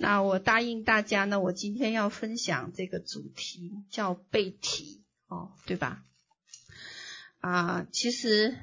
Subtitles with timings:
[0.00, 6.04] 那我答应大家呢，我今天要分享这个主题叫背题哦，对吧？
[7.40, 8.56] 啊，其实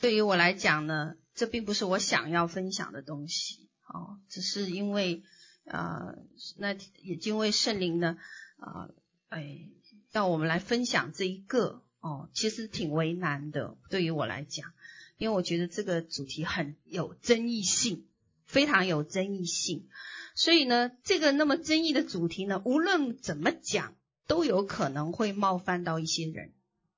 [0.00, 5.22] 对于我来讲呢，这并不是我想要分享的东西哦，只是因为
[5.64, 6.16] 啊，
[6.56, 8.18] 那也因为圣灵呢
[8.56, 8.90] 啊，
[9.28, 9.68] 哎，
[10.10, 14.72] 让我们来分享这一个哦，其实挺为难的，对于我来讲，
[15.18, 18.08] 因为我觉得这个主题很有争议性，
[18.44, 19.88] 非常有争议性。
[20.34, 23.94] 所以呢，这个那么争议的主题呢，无论怎么讲，
[24.26, 26.52] 都有可能会冒犯到一些人，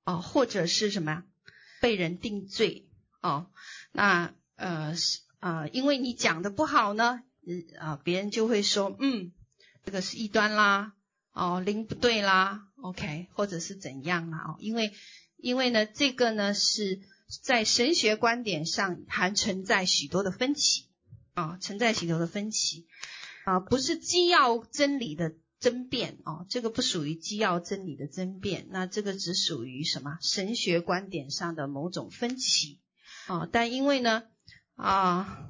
[0.04, 1.24] 啊，或者是什么呀，
[1.80, 2.88] 被人定罪，
[3.20, 3.50] 哦，
[3.92, 7.20] 那呃是啊、因为你讲的不好呢，
[7.78, 9.32] 啊、别人就会说，嗯，
[9.84, 10.94] 这个是异端啦，
[11.32, 14.92] 哦，灵不对啦，OK，或者是怎样啦，哦，因为
[15.36, 17.00] 因为呢，这个呢是
[17.42, 20.86] 在神学观点上还存在许多的分歧，
[21.34, 22.86] 啊、存在许多的分歧。
[23.46, 32.80] 啊，不是基要真理的争辩哦，这个不属于基要真理的争辩，那这个只属于什么神学观点上的某种分歧
[33.28, 33.48] 啊。
[33.52, 34.24] 但因为呢
[34.74, 35.48] 啊，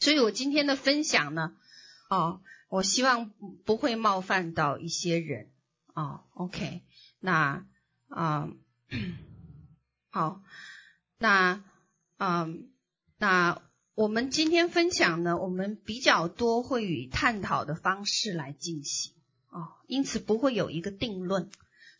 [0.00, 1.54] 所以我今天的分享呢，
[2.08, 3.28] 哦，我希望
[3.66, 5.52] 不会冒犯到一些人
[5.92, 6.24] 哦。
[6.32, 6.84] OK，
[7.20, 7.66] 那
[8.08, 8.48] 啊，
[10.08, 10.42] 好，
[11.18, 11.62] 那
[12.16, 12.70] 嗯，
[13.18, 13.60] 那。
[13.96, 19.14] 我们今天分享呢，我们比较多会以探讨的方式来进行
[19.48, 21.48] 哦，因此不会有一个定论，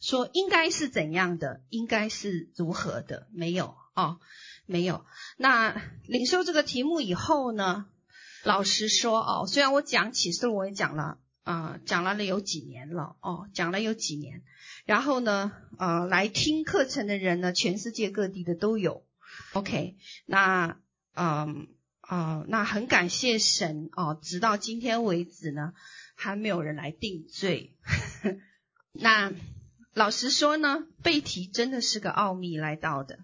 [0.03, 4.19] 说应该是怎样的，应该是如何的，没有哦，
[4.67, 5.07] 没有。
[5.39, 5.75] 那
[6.05, 7.87] 领受这个题目以后呢，
[8.45, 14.43] 老实说哦，虽然我讲启示我也讲了啊、讲了了有几年了哦，讲了有几年，
[14.85, 19.03] 然后呢，呃，来听课程的人呢，全世界各地的都有
[19.55, 20.79] ，OK，那
[21.15, 21.69] 嗯。
[22.07, 25.75] 啊、那很感谢神哦，直到今天为止呢，
[26.15, 27.75] 还没有人来定罪。
[28.93, 29.33] 那
[29.93, 33.19] 老实说呢，背题真的是个奥秘来到的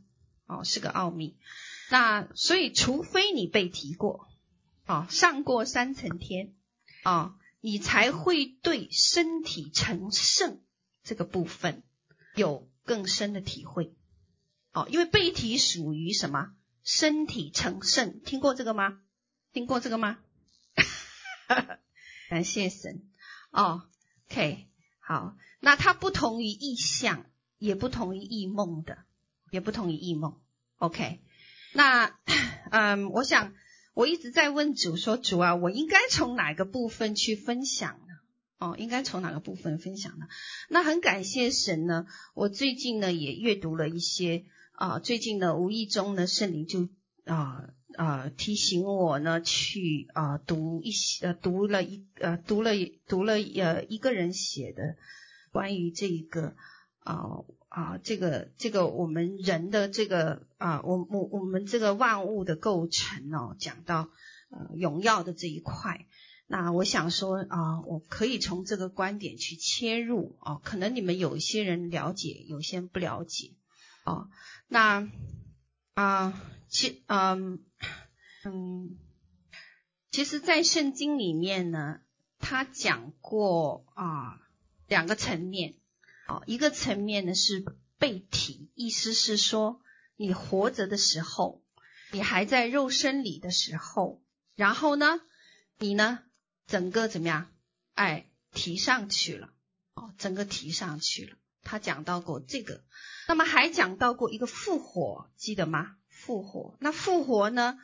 [0.46, 1.36] 哦，是个奥秘。
[1.90, 4.28] 那所以，除非你背题过，
[4.86, 6.54] 哦，上过三层天，
[7.04, 10.60] 哦，你才会对身体成圣
[11.04, 11.84] 这个部分
[12.34, 13.94] 有更深的体会。
[14.72, 16.52] 哦，因为背题属于什么？
[16.84, 19.00] 身体成圣，听过这个吗？
[19.52, 20.18] 听过这个吗？
[22.28, 23.08] 感谢神
[23.50, 23.82] 哦。
[24.30, 24.66] OK，
[24.98, 27.26] 好，那它不同于意象，
[27.58, 29.04] 也不同于异梦的，
[29.50, 30.40] 也不同于异梦。
[30.78, 31.20] OK，
[31.72, 32.18] 那
[32.72, 33.52] 嗯，我想
[33.92, 38.14] 我一直在问主说：“主啊，我应该从哪个部分去分享呢？
[38.56, 40.26] 哦，应该从哪个部分分享呢？”
[40.70, 44.46] 那很感谢神呢，我最近呢也阅读了一些。
[44.72, 46.88] 啊，最近呢，无意中呢，圣灵就
[47.24, 52.72] 啊啊提醒我呢，去啊读一些呃读了一呃读了
[53.06, 54.96] 读了呃一个人写的
[55.52, 56.56] 关于这一个
[56.98, 64.08] 啊啊这个这个我们人的这个啊我我我们这个万物的构成哦，讲到
[64.50, 66.06] 呃荣耀的这一块，
[66.48, 73.52] 那我想说啊，我可以从这个观点去切入啊，可能你们有一些人了解，有些人不了解。
[74.04, 74.28] 哦，
[74.68, 75.08] 那
[75.94, 77.64] 啊、其嗯
[78.44, 78.98] 嗯，
[80.10, 82.00] 其实，在圣经里面呢，
[82.38, 84.40] 他讲过啊
[84.86, 85.76] 两个层面。
[86.28, 87.64] 哦，一个层面呢是
[87.98, 89.82] 背提，意思是说，
[90.16, 91.62] 你活着的时候，
[92.10, 94.22] 你还在肉身里的时候，
[94.54, 95.20] 然后呢，
[95.78, 96.20] 你呢
[96.66, 97.52] 整个怎么样？
[97.94, 99.52] 哎，提上去了，
[99.94, 101.36] 哦，整个提上去了。
[101.62, 102.84] 他讲到过这个。
[103.28, 105.96] 那么还讲到过一个复活，记得吗？
[106.08, 107.78] 复活，那复活呢？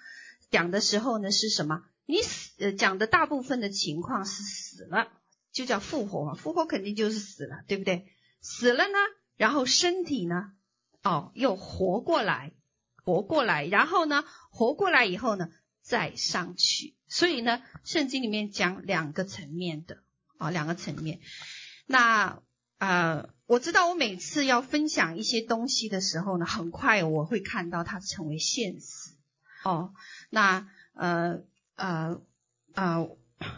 [0.51, 1.85] 讲的时候呢是什么？
[2.07, 5.09] 你死，呃，讲的大部分的情况是死了，
[5.53, 6.35] 就叫复活嘛。
[6.35, 8.07] 复活肯定就是死了，对不对？
[8.41, 8.99] 死了呢，
[9.37, 10.53] 然后身体呢，
[11.03, 12.53] 哦，又活过来，
[13.05, 15.51] 活过来，然后呢，活过来以后呢，
[15.83, 16.97] 再上去。
[17.09, 20.03] 所以呢，圣经里面讲两个层面的，
[20.37, 21.21] 啊、哦，两个层面。
[21.87, 22.43] 那。
[22.79, 29.11] 呃，我知道我每次要分享一些东西的时候呢，很快我会看到它成为现实。
[29.65, 29.93] 哦，
[30.31, 31.43] 那呃
[31.75, 32.21] 呃
[32.75, 33.11] 呃，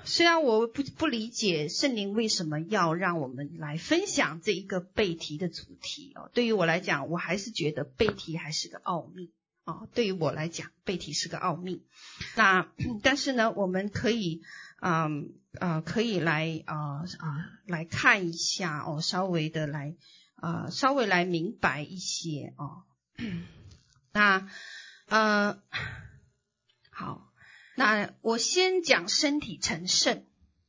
[0.05, 9.31] 虽然我不不理解圣灵为什么要让我们来分享这一个背题的主题哦，对于我来讲，我还是觉得背题还是个奥秘
[9.65, 9.87] 哦。
[9.95, 11.83] 对于我来讲，背题是个奥秘。
[12.37, 12.73] 那
[13.03, 14.43] 但是呢，我们可以。
[14.83, 19.97] 嗯呃，可以来啊啊、来看一下哦，稍微的来
[20.37, 22.85] 啊、稍微来明白一些哦。
[24.13, 24.49] 那
[25.07, 25.61] 呃
[26.91, 27.33] 好，
[27.77, 30.25] 那我先讲身体成圣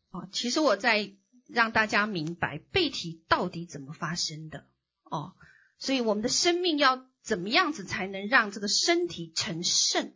[0.10, 1.14] 哦，其实我在
[1.48, 4.66] 让大家明白背体到底怎么发生的
[5.04, 5.34] 哦，
[5.78, 10.14] 所以我们的生命要怎么样子才能让这个身体成圣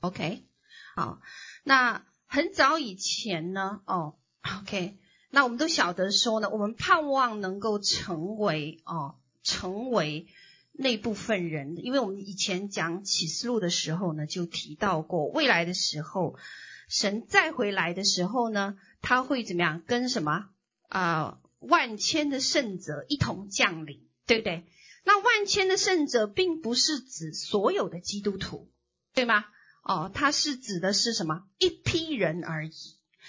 [0.00, 0.46] ？OK，
[0.94, 1.20] 好，
[1.64, 4.16] 那很早以前呢，哦
[4.60, 4.98] ，OK，
[5.30, 10.26] 那我们都晓得说呢，我们盼望能够成为哦，成为
[10.72, 16.36] 那部分人，因为我们以前讲启示录的时候呢，就提到过未来的时候。
[16.88, 19.82] 神再回来的时候呢，他会怎么样？
[19.84, 20.50] 跟什么
[20.88, 24.64] 啊、万千的圣者一同降临，对不对？
[25.04, 28.70] 那万千的圣者并不是指所有的基督徒，
[29.14, 29.46] 对吗？
[29.86, 31.44] 哦，他是指的是什么？
[31.58, 32.72] 一批人而已。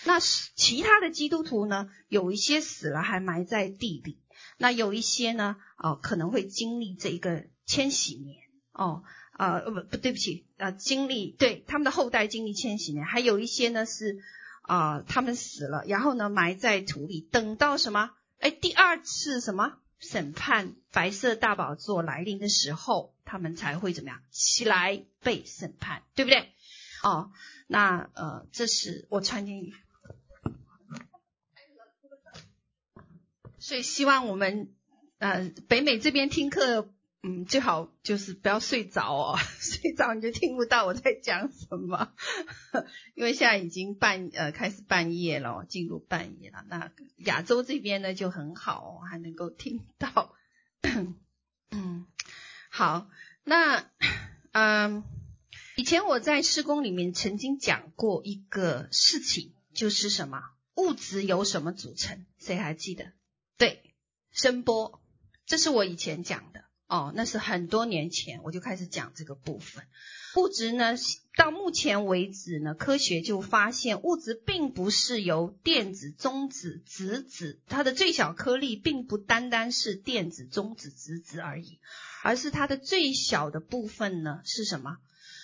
[0.06, 1.90] 那是其他的基督徒呢？
[2.08, 4.18] 有一些死了，还埋在地里；
[4.58, 8.38] 那有一些呢，哦，可能会经历这一个千禧年，
[8.72, 9.04] 哦。
[9.34, 14.18] 啊，不不，对不起，呃，经历对他们的后代经历千禧年，还有一些呢是
[14.64, 18.10] 啊、他们死了，然后呢埋在土里，等到什么？
[18.40, 26.54] 哎，第二次什么审判，白色大宝座来临的时候，他们才会怎么样起来被审判，对不对？
[27.04, 27.32] 哦，
[27.68, 29.74] 那呃，这是我传给你，
[33.60, 34.74] 所以希望我们
[35.20, 36.94] 呃北美这边听课。
[37.28, 42.14] 嗯，最好就是不要睡着哦， 睡着你就听不到我在讲什么。
[43.16, 46.64] 因为现在已经半呃开始半夜了，进入半夜了。
[46.70, 50.34] 那亚洲这边呢就很好，还能够听到。
[51.70, 52.06] 嗯，
[52.70, 53.10] 好，
[53.44, 53.92] 那
[54.54, 55.04] 嗯，
[55.76, 60.44] 以前我在施工里面曾经讲过一个事情，就是什么
[60.76, 62.26] 物质由什么组成？
[62.40, 63.12] 谁还记得？
[63.58, 63.84] 对，
[64.32, 65.02] 声波，
[65.46, 66.64] 这是我以前讲的。
[66.88, 69.84] 哦，那是很多年前我就开始讲这个部分。
[70.36, 70.96] 物质呢，
[71.36, 81.80] 到目前为止呢，科学就发现物质并不是由电子、中子、质子，它的最小颗粒并不单单是电子、中子、质子而已，
[82.24, 84.98] 而是它的最小的部分呢是什么？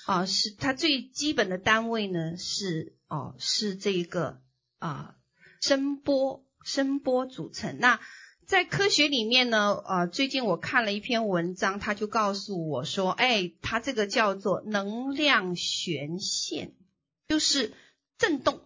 [0.05, 4.41] 啊，是它最基本的单位呢是哦，是这个
[4.77, 5.15] 啊
[5.59, 7.79] 声波，声波组成。
[7.79, 7.99] 那
[8.45, 16.73] 在科学里面呢，呃，最近我看了一篇文章，他就告诉我说，哎，它这个叫做能量弦线，
[17.27, 17.73] 就是
[18.17, 18.59] 震动，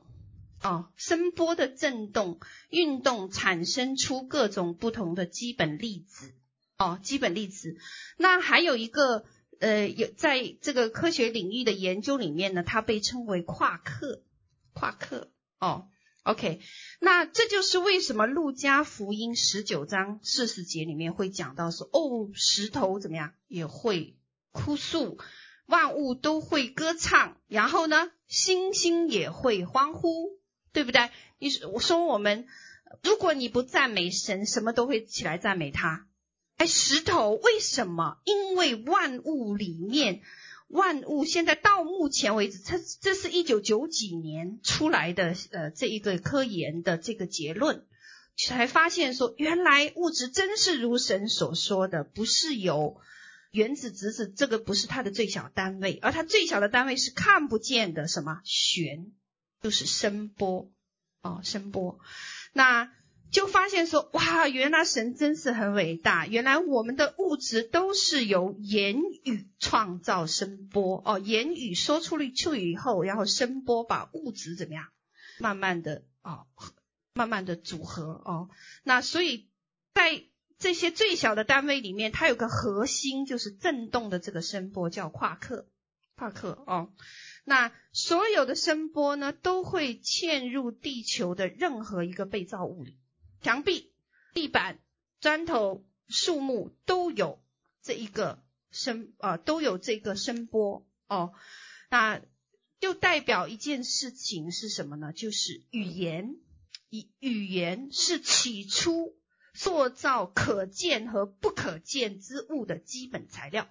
[0.64, 2.40] 哦，声波的震动
[2.70, 6.34] 运动产生出各种不同的基本粒子，
[6.78, 7.78] 哦，基本粒子。
[8.18, 9.26] 那还有一个，
[9.60, 14.24] 呃，有在这个科学领域的研究里面呢，它被称为夸克，
[14.74, 15.88] 夸克，哦。
[16.28, 16.60] OK，
[17.00, 24.18] 那这就是为什么路加福音十九章四十节里面会讲到说，哦，石头怎么样也会
[24.52, 25.18] 哭诉，
[25.68, 30.38] 万物都会歌唱，然后呢，星星也会欢呼，
[30.74, 31.12] 对不对？
[31.40, 32.46] 你说，我说我们，
[33.04, 36.08] 如果你不赞美神，什么都会起来赞美他。
[36.58, 38.18] 哎，石头为什么？
[38.26, 40.22] 因为万物里面。
[40.68, 47.86] 万物现在到目前为止，这这是一九九几年出来的呃这一个科研的这个结论，
[48.38, 53.00] 才发现说原来物质真是如神所说的，不是由
[53.52, 59.14] 原子、质子，这个不是它的最小单位，而它最小的单位是看不见的什么弦，
[59.62, 60.72] 就是声波
[61.22, 62.00] 哦，声波，
[62.54, 62.92] 那。
[63.32, 66.26] 就发现说，哇，原来神真是很伟大。
[66.28, 74.86] 原来我们的物质都是由言语创造声波哦，言语说出了去以后，然后声波把物质怎么样，
[75.40, 76.48] 慢慢的哦，
[77.14, 78.50] 慢慢的组合哦。
[78.84, 79.50] 那所以
[79.94, 80.24] 在
[80.58, 85.68] 这些最小的单位里面，它有个核心，就是震动的这个声波叫夸克，
[86.16, 86.94] 夸克哦。
[87.44, 92.98] 那所有的声波呢，都会嵌入地球的任何一个被造物里。
[93.42, 93.92] 墙壁、
[94.34, 94.80] 地板、
[95.20, 97.42] 砖头、树木都有
[97.82, 101.34] 这一个声啊、都有这个声波哦。
[101.90, 102.22] 那
[102.80, 105.14] 就代表一件事情是什么呢？
[105.14, 106.36] 就是语言，
[106.90, 109.18] 语语言是起初
[109.54, 113.68] 塑造可见和不可见之物的基本材料。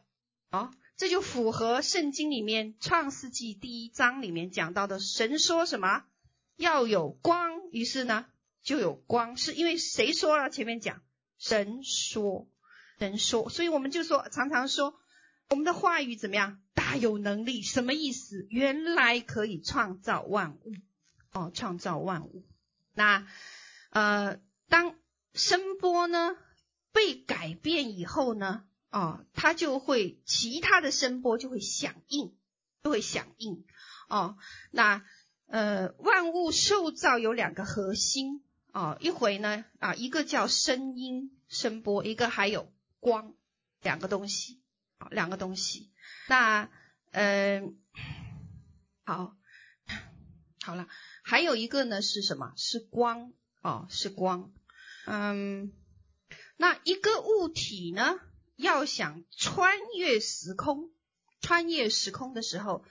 [0.51, 6.05] 哦，这就符合圣经里面创世纪第一章里面讲到的，神说什么？
[6.57, 8.27] 要有光，于是呢？
[8.67, 10.51] 就有光，是因为谁说了？
[10.51, 11.01] 前面讲
[11.39, 12.49] 神说，
[12.99, 14.99] 神说，所以我们就说，常常说
[15.49, 16.61] 我们的话语怎么样？
[16.75, 18.49] 大有能力，什么意思？
[18.51, 20.73] 原来可以创造万物
[21.33, 22.45] 哦，创造万物。
[22.93, 23.29] 那
[23.91, 24.97] 呃，当
[25.33, 26.37] 声波呢
[26.91, 32.37] 被改变以后呢，哦，它就会其他的声波就会响应，
[32.83, 33.65] 就会响应
[34.09, 34.37] 哦。
[34.73, 35.05] 那
[35.47, 38.43] 呃，万物受造有两个核心
[38.77, 43.35] 哦，一回呢啊，一个叫声音声波，一个还有光，
[43.81, 44.61] 两个东西
[44.99, 45.91] 啊，两个东西。
[46.29, 46.69] 那
[47.13, 47.79] 嗯、
[49.07, 49.35] 好，
[50.61, 50.89] 好了，
[51.25, 52.53] 还有一个呢是什么？
[52.59, 54.53] 是光哦，是光。
[55.07, 55.73] 嗯，
[56.59, 58.21] 那一个物体呢，
[58.57, 60.91] 要想穿越时空，
[61.41, 62.85] 穿越时空的时候，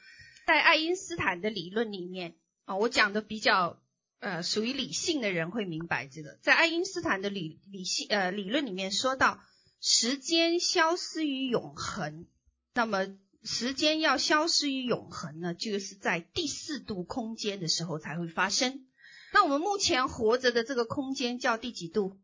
[0.48, 2.36] 在爱因斯坦的理论里面。
[2.64, 3.80] 啊、我讲的比较
[4.20, 9.40] 呃属于理性的人会明白这个，在爱因斯坦的理理性呃理论里面说到，
[9.80, 12.26] 时间消失于永恒，
[12.74, 13.08] 那么
[13.44, 18.88] 时间要消失于永恒呢，就是在第四度空间的时候才会发生。
[19.34, 22.18] 那我们目前活着的这个空间叫第几度？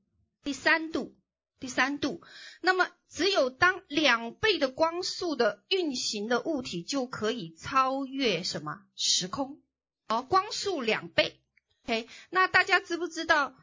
[0.43, 1.15] 第三度，
[1.59, 2.23] 第三度。
[2.61, 9.61] 那么只有当两倍的光速的运行的物体就可以超越什么时空？
[10.07, 11.40] 哦，光速两倍
[11.85, 13.55] ，OK，那大家知不知道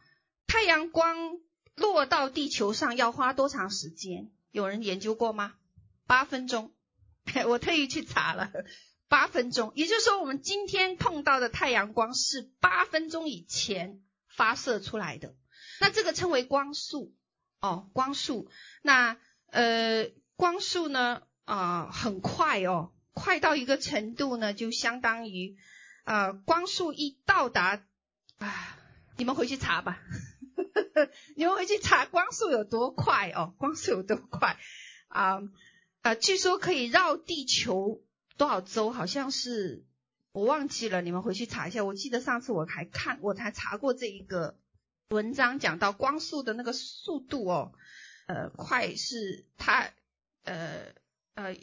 [0.46, 1.38] 太阳光
[1.74, 4.30] 落到地球上要花多长时间？
[4.50, 5.54] 有人研究过吗？
[6.06, 6.72] 八分钟，
[7.46, 8.50] 我特意去查了，
[9.08, 9.72] 八分钟。
[9.74, 15.34] 也就是说，我们今天碰到的太阳光是八分钟以前发射出来的。
[15.80, 17.14] 那这个称为光速，
[17.60, 18.50] 哦，光速。
[18.82, 19.18] 那
[19.50, 25.56] 呃，光速呢，啊、很快哦，快到一个程度呢，就相当于。
[26.04, 27.84] 呃，光速一到达，
[28.38, 28.78] 啊，
[29.16, 30.00] 你们回去查吧，
[31.36, 34.58] 你们回去查光速有多快哦，光速有多快
[35.08, 35.40] 啊？
[36.02, 38.02] 呃，据说可以绕地球
[38.36, 38.90] 多少周？
[38.90, 39.84] 好像是
[40.32, 41.84] 我忘记了，你们回去查一下。
[41.84, 44.56] 我记得上次我还看，我才查过这一个
[45.08, 47.72] 文章，讲到光速的那个速度哦，
[48.26, 49.90] 呃，快是它
[50.44, 50.94] 呃
[51.34, 51.56] 呃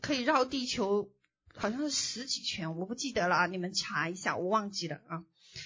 [0.00, 1.10] 可以绕地球。
[1.54, 5.22] 好像是十几圈，我不记得了啊，你们查一下，我忘记了啊。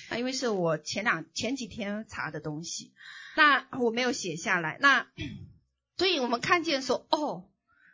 [0.08, 2.92] 啊，因为是我前两前几天查的东西，
[3.36, 4.78] 那我没有写下来。
[4.80, 5.08] 那
[5.96, 7.48] 所以我们看见说，哦，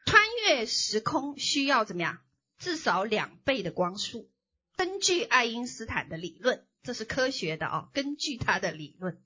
[0.06, 2.18] 穿越时空需要怎么样？
[2.58, 4.30] 至少两倍的光速。
[4.76, 7.88] 根据爱因斯坦的理论，这是科学的哦。
[7.92, 9.20] 根据他的理论，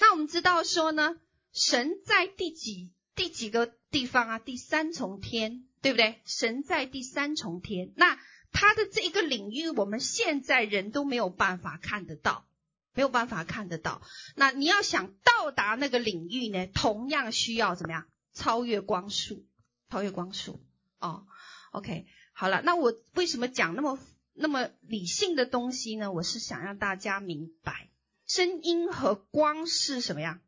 [0.00, 1.16] 那我们知道说呢，
[1.52, 4.38] 神在第几第几个地方啊？
[4.38, 5.64] 第三重天。
[5.82, 6.20] 对不对？
[6.26, 8.18] 神在第三重天，那
[8.52, 12.46] 他的这一个领域，我们现在人都没有办法看得到，
[12.94, 14.02] 没有办法看得到。
[14.36, 18.06] 那你要想到达那个领域呢，同样需要怎么样？
[18.32, 19.46] 超越光速，
[19.88, 20.64] 超越光速。
[20.98, 21.26] 哦
[21.72, 23.98] ，OK，好了，那我为什么讲那么
[24.32, 26.12] 那么理性的东西呢？
[26.12, 27.90] 我是想让大家明白，
[28.26, 30.40] 声音和光是什么呀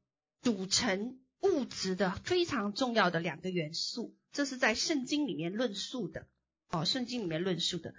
[0.42, 4.14] 组成物质的非常重要的两个元素。
[4.32, 6.26] 这是在圣经里面论述的，
[6.72, 7.94] 哦，圣经里面论述的。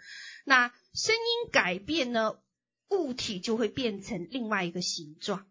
[0.45, 2.39] 那声音改变呢，
[2.89, 5.45] 物体就会变成另外一个形状，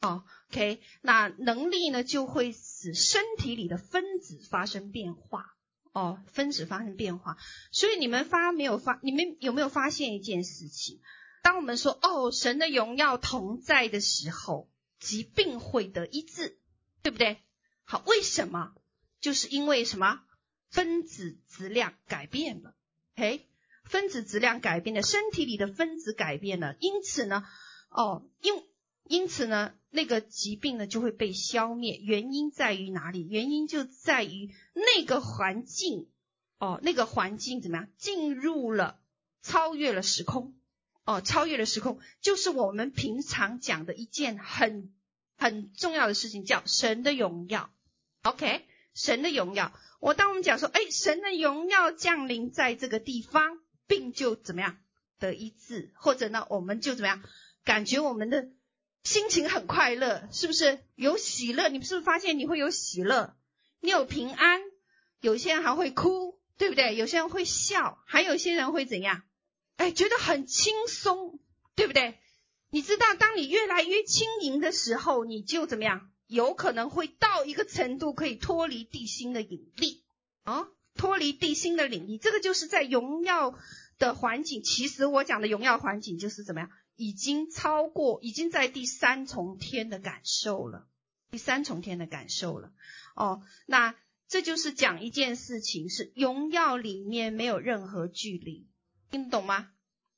[0.00, 0.80] 哦，OK。
[1.02, 5.56] 那能力呢，就会使身体里的分子发生变化，
[5.92, 7.36] 哦，分子发生变化。
[7.72, 9.00] 所以你们发没有发？
[9.02, 11.00] 你们有没有发现一件事情？
[11.42, 14.70] 当我们说哦，神的荣耀同在的时候，
[15.00, 16.58] 疾病会得医治，
[17.02, 17.38] 对不对？
[17.82, 18.72] 好，为什么？
[19.20, 20.22] 就是因为什么？
[20.70, 22.74] 分子质量改变了，
[23.14, 23.46] 嘿，
[23.84, 27.44] 分子质量改变了，身体里的分子改变了，因此呢，
[27.90, 28.62] 哦，因
[29.04, 31.98] 因此呢，那个疾病呢就会被消灭。
[32.02, 33.26] 原因在于哪里？
[33.26, 36.08] 原因就在于那个环境，
[36.58, 37.88] 哦，那个环境怎么样？
[37.96, 39.00] 进入了，
[39.42, 40.54] 超越了时空，
[41.04, 44.92] 哦，超越了时空，就是我们平常讲的一件很
[45.38, 47.70] 很重要的事情，叫神的荣耀。
[48.22, 49.72] OK，神的荣耀。
[50.00, 54.78] 我当我们讲说，哎，神的荣耀降临在这个地方，病就怎么样
[55.18, 57.22] 得医治，或者呢，我们就怎么样
[57.64, 58.48] 感觉我们的
[59.02, 61.68] 心情很快乐，是不是有喜乐？
[61.68, 63.36] 你是不是发现你会有喜乐？
[63.80, 64.60] 你有平安？
[65.20, 66.94] 有些人还会哭，对不对？
[66.94, 69.22] 有些人会笑，还有些人会怎样？
[69.76, 71.40] 哎，觉得很轻松，
[71.74, 72.18] 对不对？
[72.70, 76.10] 你知道，当你越来越轻盈的时候，你就怎么样？
[76.28, 80.04] 有可能会到一个程度，可以脱离地心的引力
[80.44, 83.58] 啊，脱离地心的引力，这个就是在荣耀
[83.98, 84.62] 的环境。
[84.62, 90.86] 其实我讲的荣耀环境就是怎么样，已经超过，已经在第三重天的感受了，
[91.30, 92.72] 第三重天的感受了。
[93.14, 93.94] 哦，那
[94.28, 98.68] 这就是讲一件事情，是荣耀里面没有任何距离，
[99.10, 99.70] 听得懂吗？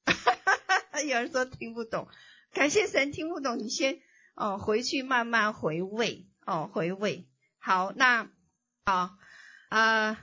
[1.07, 2.09] 有人说听不懂，
[2.53, 4.01] 感谢神听不懂，你先。
[4.41, 7.29] 哦，回去慢慢回味哦，回味。
[7.59, 8.31] 好，那
[8.87, 9.19] 好啊，
[9.69, 10.17] 呃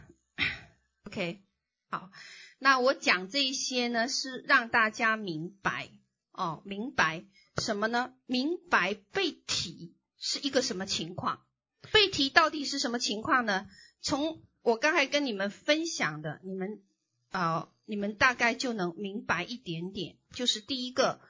[1.04, 1.44] ，OK，
[1.92, 2.10] 好，
[2.58, 5.92] 那我讲这些呢，是让大家明白
[6.32, 7.26] 哦，明白
[7.58, 8.16] 什么呢？
[8.26, 11.46] 明白被提是一个什么情况？
[11.92, 13.70] 被提到底是什么情况呢？
[14.02, 16.82] 从我刚才跟你们分享的，你们
[17.30, 20.18] 啊、你们大概就能明白一点点。
[20.32, 21.22] 就是第一个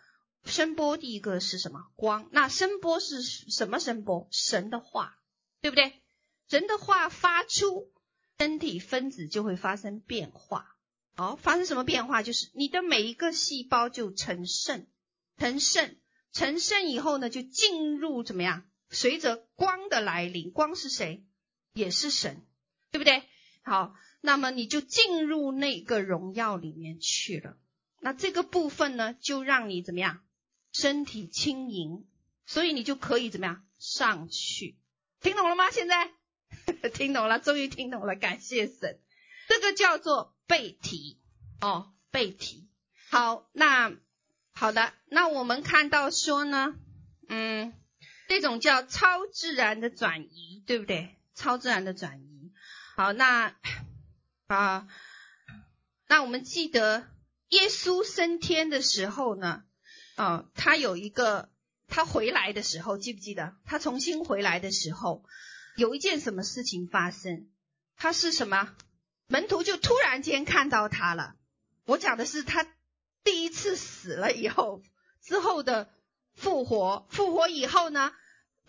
[0.48, 1.92] 声波，第一个是什么？
[1.96, 2.28] 光。
[2.32, 4.28] 那声波是什么声波？
[4.32, 5.20] 神的话，
[5.62, 6.02] 对不对？
[6.50, 7.92] 人的话发出，
[8.38, 10.76] 身体分子就会发生变化。
[11.16, 12.24] 好、哦，发生什么变化？
[12.24, 14.88] 就是你的每一个细胞就成圣，
[15.38, 15.96] 成圣，
[16.32, 18.70] 成圣以后呢，就进入怎么样？
[18.90, 21.26] 随着光的来临，光是谁？
[21.74, 22.46] 也是神，
[22.92, 23.24] 对不对？
[23.64, 27.58] 好，那么你就进入那个荣耀里面去了。
[28.00, 30.24] 那这个部分呢，就让你怎么样？
[30.80, 32.06] 身体轻盈，
[32.46, 33.66] 所以你就可以怎么样？
[33.80, 34.78] 上去。
[35.22, 35.72] 听懂了吗？
[35.72, 36.12] 现在
[36.94, 39.00] 听懂了，终于听懂了，感谢神。
[39.48, 41.20] 这个叫做背提
[41.62, 42.70] 哦，背提。
[43.10, 43.92] 好，那
[44.54, 46.76] 好的，那我们看到说呢，
[47.28, 47.74] 嗯。
[48.30, 51.16] 这种叫超自然的转移，对不对？
[51.34, 52.52] 超自然的转移。
[52.98, 53.56] 好，那
[54.48, 54.86] 啊，
[56.10, 57.08] 那我们记得
[57.48, 59.64] 耶稣升天的时候呢，
[60.18, 61.50] 啊，他有一个
[61.88, 63.56] 他回来的时候，记不记得？
[63.64, 65.24] 他重新回来的时候，
[65.78, 67.48] 有一件什么事情发生？
[67.96, 68.76] 他是什么？
[69.28, 71.36] 门徒就突然间看到他了。
[71.86, 72.68] 我讲的是他
[73.24, 74.82] 第一次死了以后
[75.24, 75.90] 之后的。
[76.40, 78.14] 复活，复活以后呢，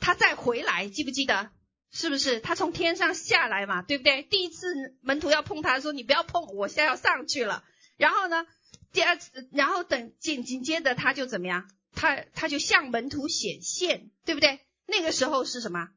[0.01, 1.51] 他再回来，记不记得？
[1.91, 3.83] 是不是他从天上下来嘛？
[3.83, 4.23] 对不对？
[4.23, 7.63] 第一次门徒要碰他说：“你不要碰，我现在要上去了。”
[7.99, 8.47] 然后呢，
[8.93, 11.71] 第二次，然后等紧紧接着他就怎么样？
[11.93, 14.61] 他他就向门徒显现，对不对？
[14.87, 15.91] 那个时候是什么？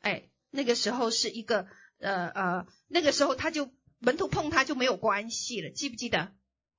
[0.00, 1.66] 哎，那个时候是一个
[1.98, 6.32] 呃呃，那个时候他就门徒碰他就没有关系了，记不记得？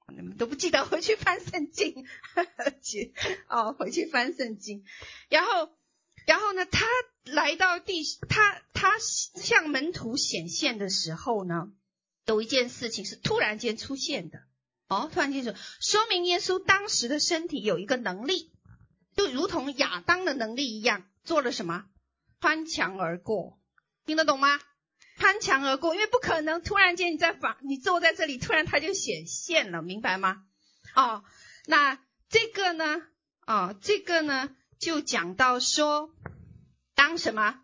[0.08, 2.06] 你们都不记得，回去翻圣经，
[2.82, 3.14] 去
[3.48, 4.84] 哦，回去翻圣经。
[5.30, 5.70] 然后，
[6.26, 6.86] 然后呢，他
[7.26, 11.72] 来到地，他他向门徒显现的时候呢，
[12.26, 14.49] 有一件事情是突然间出现的。
[14.90, 18.52] 哦，突然间说，说明耶稣当时的身体有一个能力，
[19.16, 21.86] 就如同亚当的能力一样，做了什么？
[22.42, 23.60] 穿墙而过，
[24.06, 24.60] 听得懂吗？
[25.18, 30.44] 攀墙而过，因为不可能突然间你在房，你坐在这里，突然它就显现了，明白吗？
[30.96, 31.24] 哦，
[31.68, 32.00] 那
[32.30, 33.04] 这个呢？
[33.46, 36.12] 哦，这个呢，就讲到说，
[36.96, 37.62] 当什么？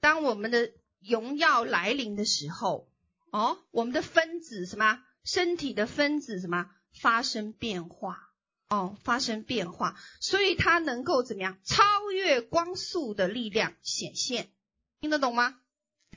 [0.00, 2.90] 当我们的荣耀来临的时候，
[3.30, 5.00] 哦，我们的分子什么？
[5.26, 6.70] 身体的分子什么？
[6.98, 8.30] 发生变化，
[8.70, 11.58] 哦，发生变化，所以它能够怎么样？
[11.62, 14.48] 超越光速的力量显现，
[15.00, 15.60] 听得懂吗？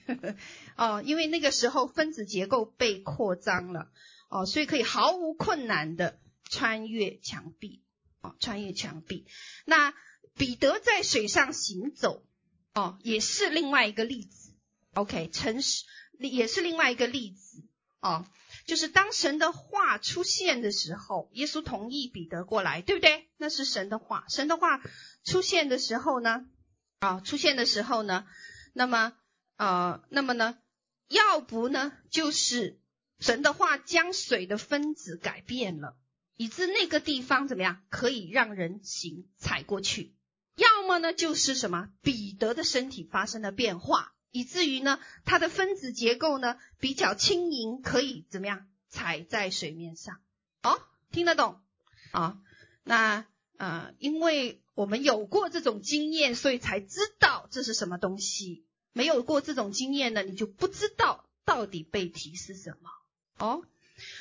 [0.78, 3.92] 哦，因为那个时候分子结构被扩张了，
[4.30, 6.18] 哦，所以可以毫无困难的
[6.50, 7.84] 穿越墙壁，
[8.22, 9.28] 哦，穿越墙壁。
[9.66, 9.94] 那
[10.36, 12.24] 彼得在水上行走，
[12.74, 14.54] 哦，也是另外一个例子。
[14.94, 15.84] OK，诚实
[16.18, 17.62] 也是另外一个例子，
[18.00, 18.26] 哦，
[18.66, 23.30] 就是当神的话出现的时候，耶稣同意彼得过来，对不对？
[23.38, 24.82] 那是神的话，神的话
[25.24, 26.46] 出现的时候呢，
[27.00, 28.26] 啊、出现的时候呢，
[28.74, 29.14] 那么。
[29.62, 30.58] 呃，那么呢，
[31.10, 32.80] 要不呢，就是
[33.20, 35.98] 神的话将水的分子改变了，
[36.38, 40.14] 以致那个地方怎么样可以让人行踩过去；
[40.56, 50.20] 要么呢，就是什么彼得的身体发生了变化，以至于呢，它的分子结构呢比较轻盈，可以怎么样踩在水面上。
[50.62, 51.62] 哦，听得懂？
[52.12, 52.40] 啊、
[52.84, 53.26] 那
[53.58, 58.66] 呃，因为我们有过这种经验，所以才知道这是什么东西。
[58.94, 62.90] 没有过这种经验呢，你就不知道到底被提是什么
[63.38, 63.64] 哦。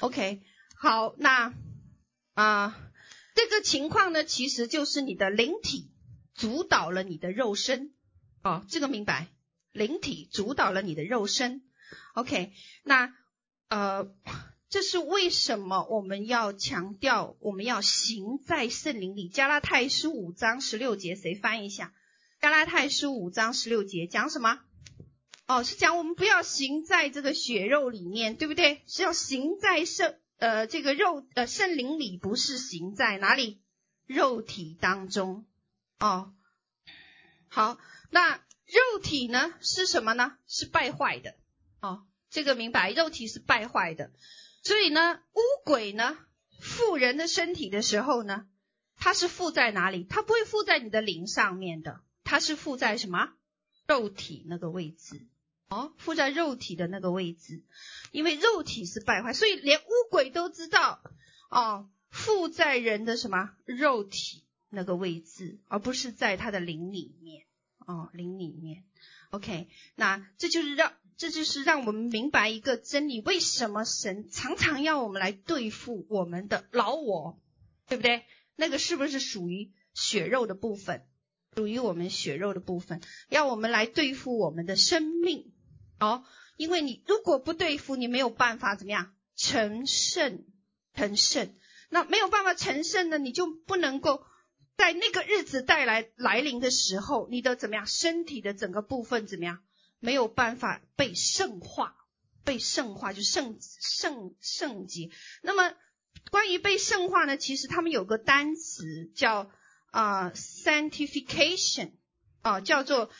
[0.00, 0.42] OK，
[0.74, 1.54] 好，那
[2.34, 2.78] 啊、
[3.34, 5.90] 这个情况呢，其实就是你的灵体
[6.34, 7.92] 主导了你的肉身
[8.42, 9.28] 哦，这个明白？
[9.72, 11.62] 灵体主导了你的肉身。
[12.14, 12.52] OK，
[12.82, 13.14] 那
[13.68, 14.10] 呃，
[14.68, 19.28] 这是为什么我们要强调我们要行在圣灵里？
[19.28, 21.94] 加拉太书五章十六节，谁翻译一下？
[22.40, 24.60] 加拉太书五章十六节讲什么？
[25.46, 28.82] 哦，是讲我们不要行在这个血肉里面，对不对？
[28.86, 33.62] 是要行在圣呃这个肉呃圣灵里，不是行在哪里？
[34.06, 35.46] 肉体当中。
[35.98, 36.34] 哦，
[37.48, 37.78] 好，
[38.10, 40.36] 那肉体呢是什么呢？
[40.46, 41.34] 是败坏的。
[41.80, 44.12] 哦，这个明白，肉体是败坏的。
[44.62, 46.18] 所以呢，污鬼呢
[46.60, 48.46] 附人的身体的时候呢，
[48.96, 50.04] 它是附在哪里？
[50.04, 52.00] 它不会附在你的灵上面的。
[52.24, 53.30] 它是附在什么？
[53.86, 55.26] 肉体那个位置
[55.70, 57.62] 哦，附在肉体的那个位置，
[58.12, 61.00] 因为肉体是败坏，所以连污鬼都知道
[61.48, 67.46] 哦，附在人的什么肉体那个位置，而不是在他的灵里面。
[67.88, 68.84] 哦，灵里面。
[69.30, 77.40] OK，那这就是让这就是让我们明白一个真理：为什么神常常要我们来对付我们的老我，
[77.86, 78.24] 对不对？
[78.56, 81.06] 那个是不是属于血肉的部分？
[81.56, 85.54] 属于我们血肉的部分，要我们来对付我们的生命。
[85.98, 86.24] 哦，
[86.58, 90.44] 因为你如果不对付，你没有办法怎么样成圣，
[90.94, 91.54] 成圣。
[91.88, 94.22] 那没有办法成圣呢，你就不能够
[94.78, 99.58] 在那个日子带来来临的时候，你的怎么样身体的整个部分怎么样
[99.98, 101.96] 没有办法被圣化，
[102.44, 105.10] 被圣化就圣圣圣洁。
[105.42, 105.74] 那么
[106.30, 109.50] 关于被圣化呢，其实他们有个单词叫
[109.90, 111.90] 啊、sanctification
[112.42, 113.10] 啊、叫做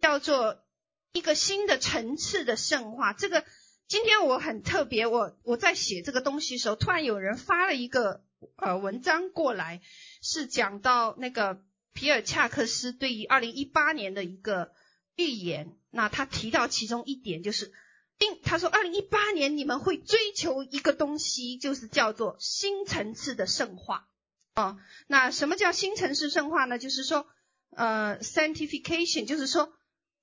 [0.00, 0.64] 叫做
[1.12, 3.44] 一个新的层次的圣化，这个。
[3.92, 8.24] 今天我很特别，我我在写这个东西的时候，突然有人发了一个
[8.56, 9.82] 呃文章过来，
[10.22, 11.60] 是讲到那个
[11.92, 14.72] 皮尔恰克斯对于二零一八年的一个
[15.14, 15.76] 预言。
[15.90, 17.70] 那他提到其中一点就是，
[18.16, 24.08] 定他说二零一八年你们会追求一个东西，就是叫做新层次的圣化
[24.54, 24.78] 哦。
[25.06, 26.78] 那什么叫新层次圣化呢？
[26.78, 27.26] 就是说
[27.76, 29.70] 呃 sanctification，就是说。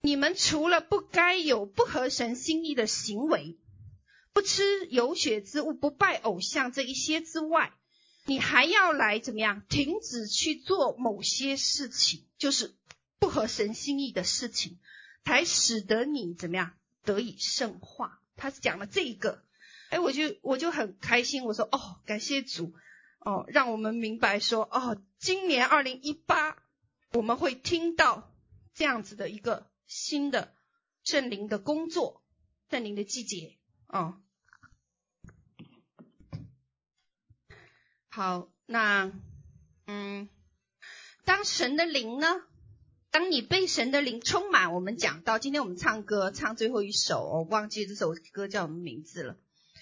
[0.01, 3.57] 你们除了不该有不合神心意的行为，
[4.31, 7.73] 不吃有血之物，不拜偶像这一些之外，
[8.25, 9.63] 你还要来怎么样？
[9.67, 12.75] 停止去做某些事情，就是
[13.19, 14.79] 不合神心意的事情，
[15.25, 18.21] 才使得你怎么样得以圣化。
[18.37, 19.43] 他是讲了这一个，
[19.89, 22.73] 哎，我就我就很开心，我说哦，感谢主，
[23.19, 26.55] 哦，让我们明白说哦，今年二零一八
[27.11, 28.33] 我们会听到
[28.73, 29.68] 这样子的一个。
[29.89, 30.55] 新的
[31.03, 32.23] 圣灵的工作，
[32.69, 34.21] 圣灵的季节哦。
[38.07, 39.11] 好，那
[39.87, 40.29] 嗯，
[41.25, 42.27] 当神的灵呢？
[43.09, 49.37] 当你被神的灵充满，我们讲到今天我们唱歌唱最后一首，我忘记这首歌叫什么名字了。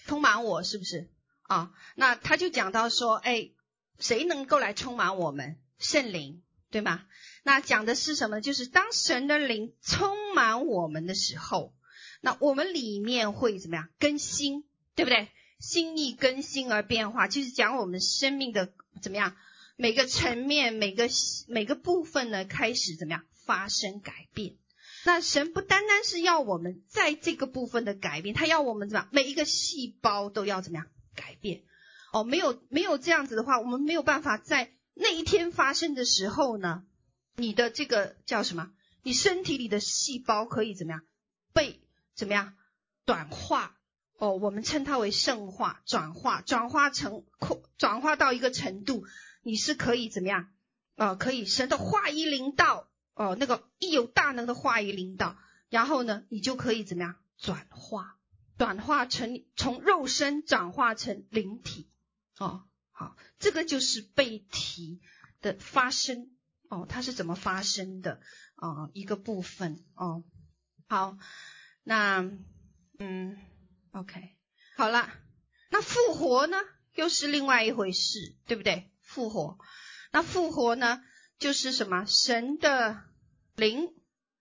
[0.05, 3.51] 充满我是不是啊、那他就讲到说，哎，
[3.99, 5.59] 谁能够来充满我们？
[5.79, 7.05] 圣灵，对吗？
[7.47, 8.41] 那讲的是什么？
[8.41, 11.73] 就是当神的灵充满我们的时候，
[12.19, 13.87] 那我们里面会怎么样？
[13.99, 15.29] 更新，对不对？
[15.57, 19.37] 心意更新而变化，就是讲我们生命的怎么样？
[19.77, 21.07] 每个层面、每个
[21.47, 24.57] 每个部分呢，开始怎么样发生改变？
[25.05, 29.09] 那神不单单是要我们在这个部分的改变，他要我们怎么样？
[29.13, 31.61] 每一个细胞都要怎么样改变？
[32.11, 36.83] 哦，没有没有这样子的话，我们没有办法在那一天发生的时候呢？
[37.39, 38.71] 你的这个叫什么？
[39.03, 41.03] 你身体里的细胞可以怎么样
[41.53, 41.79] 被
[42.15, 42.55] 怎么样
[43.05, 43.77] 转化？
[44.17, 49.05] 哦，我们称它为圣化、转化、转化成扩、转化到一个程度，
[49.43, 50.51] 你是可以怎么样？
[50.95, 55.37] 呃，可以神的话语临到哦，那个一有大能的话语临到，
[55.69, 58.17] 然后呢，你就可以怎么样转化？
[58.57, 61.87] 转化成从肉身转化成灵体
[62.39, 62.63] 哦。
[62.89, 64.99] 好，这个就是被提
[65.39, 66.31] 的发生。
[66.69, 68.19] 哦，它是怎么发生的？
[68.55, 70.23] 哦，一个部分哦。
[70.87, 71.17] 好，
[71.83, 72.21] 那
[72.99, 73.37] 嗯
[73.91, 74.35] ，OK，
[74.75, 75.09] 好了。
[75.69, 76.57] 那复活呢，
[76.93, 78.89] 又是另外一回事，对不对？
[79.01, 79.57] 复活，
[80.11, 81.03] 那复活呢，
[81.39, 82.05] 就是什么？
[82.05, 83.01] 神的
[83.55, 83.93] 灵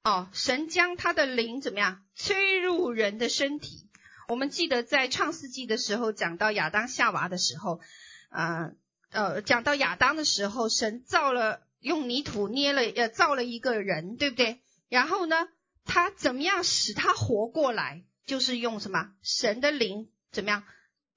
[0.05, 3.91] 哦，神将他的灵怎么样吹入人的身体？
[4.29, 7.81] 我们记得在创世纪的时候讲到亚当夏娃的时候，
[8.29, 8.71] 啊
[9.11, 11.66] 呃，呃，讲到亚当的时候，神造了。
[11.81, 14.61] 用泥土捏了，呃，造了一个人，对不对？
[14.89, 15.49] 然后呢，
[15.85, 18.05] 他怎么样使他活过来？
[18.25, 19.13] 就是用什么？
[19.23, 20.65] 神的灵怎么样？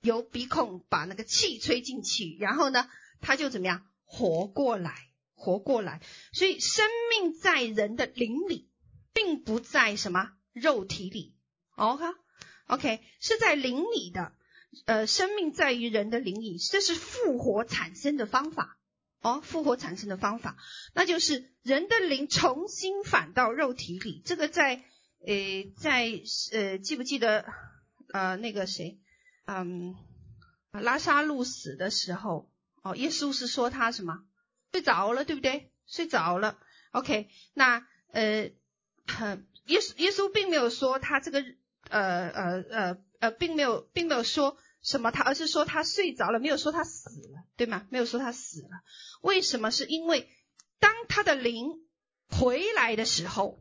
[0.02, 3.86] 由鼻孔把那个气吹进去，然后呢，他就怎么样？
[4.06, 6.02] 活过来，活过来。
[6.34, 8.70] 所以生命在人的灵里，
[9.14, 11.36] 并不在什么肉体里。
[11.76, 14.34] OK，OK，是在灵里的。
[14.86, 18.79] 呃，生命在于人的灵里，这是复活产生的方法。
[19.22, 20.56] 哦，复活产生的方法，
[20.94, 24.22] 那就是人的灵重新返到肉体里。
[24.26, 24.84] 这个在，
[25.28, 25.34] 呃，
[25.78, 26.10] 在
[26.54, 27.46] 呃，记不记得，
[28.14, 29.00] 呃，那个谁，
[29.46, 29.96] 嗯，
[30.72, 32.50] 拉撒路死的时候，
[32.82, 34.24] 哦，耶稣是说他什么？
[34.72, 35.72] 睡着了，对不对？
[35.86, 36.58] 睡着了。
[36.92, 38.52] OK，那呃，
[39.66, 41.44] 耶稣耶稣并没有说他这个，
[41.90, 44.58] 呃呃呃呃，并没有并没有说。
[44.82, 45.24] 什么他？
[45.24, 47.86] 而是说他睡着了，没有说他死了，对吗？
[47.90, 48.70] 没有说他死了。
[49.22, 49.72] 为什么？
[49.72, 50.30] 是因为
[50.80, 51.68] 当他的灵
[52.30, 53.60] 回来的时候，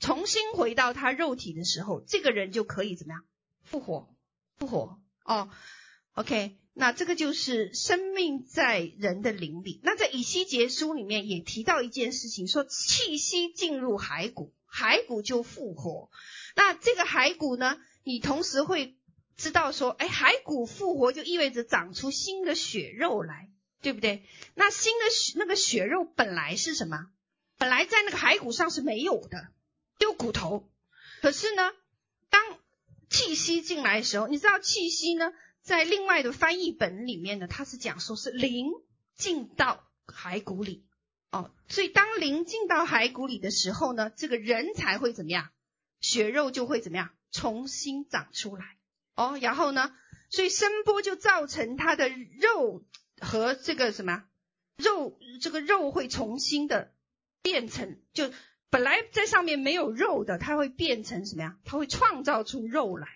[0.00, 3.24] 重新回到他肉体的时候，这个人就可以怎么样？
[3.62, 4.14] 复活，
[4.58, 5.00] 复活。
[5.24, 5.48] 哦
[6.14, 6.56] ，OK。
[6.78, 9.80] 那这个就是生命在人的灵里。
[9.82, 16.10] 那在以西结书里面也提到一件事情，说气息进入骸骨，骸骨就复活。
[16.54, 18.94] 那这个骸骨呢，你同时会
[19.36, 23.50] 知道说，哎，骸骨复活就意味着长出新的血肉来，
[23.82, 24.24] 对不对？
[24.54, 27.10] 那新的血那个血肉本来是什么？
[27.58, 29.48] 本来在那个骸骨上是没有的，
[29.98, 30.68] 丢骨头。
[31.20, 31.72] 可是呢，
[32.30, 32.42] 当
[33.10, 35.32] 气息进来的时候，你知道气息呢？
[35.62, 38.70] 在另外的翻译本里面呢，它是讲说是灵
[39.16, 40.84] 进到骸骨里
[41.30, 45.50] 哦，所以当灵进到骸骨里的时候呢，这个人才会怎么样？
[46.00, 47.10] 血肉就会怎么样？
[47.32, 48.64] 重新长出来
[49.16, 49.38] 哦。
[49.40, 49.92] 然后呢，
[50.30, 52.84] 所以声波就造成他的肉
[53.20, 54.24] 和这个什么
[54.76, 56.92] 肉，这个肉会重新的
[57.42, 58.30] 变成，就
[58.70, 61.58] 本来在上面没有肉的，它会变成什么呀？
[61.64, 63.08] 它会创造出肉来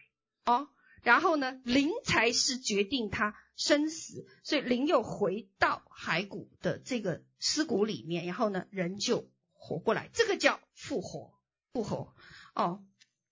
[0.46, 0.68] 哦。
[1.02, 11.32] 然后呢，灵才是决定他生死，所以灵又回到骸骨的这个尸骨里面，然后呢，人就活过来，这个叫复活，
[11.72, 12.14] 复活
[12.54, 12.84] 哦。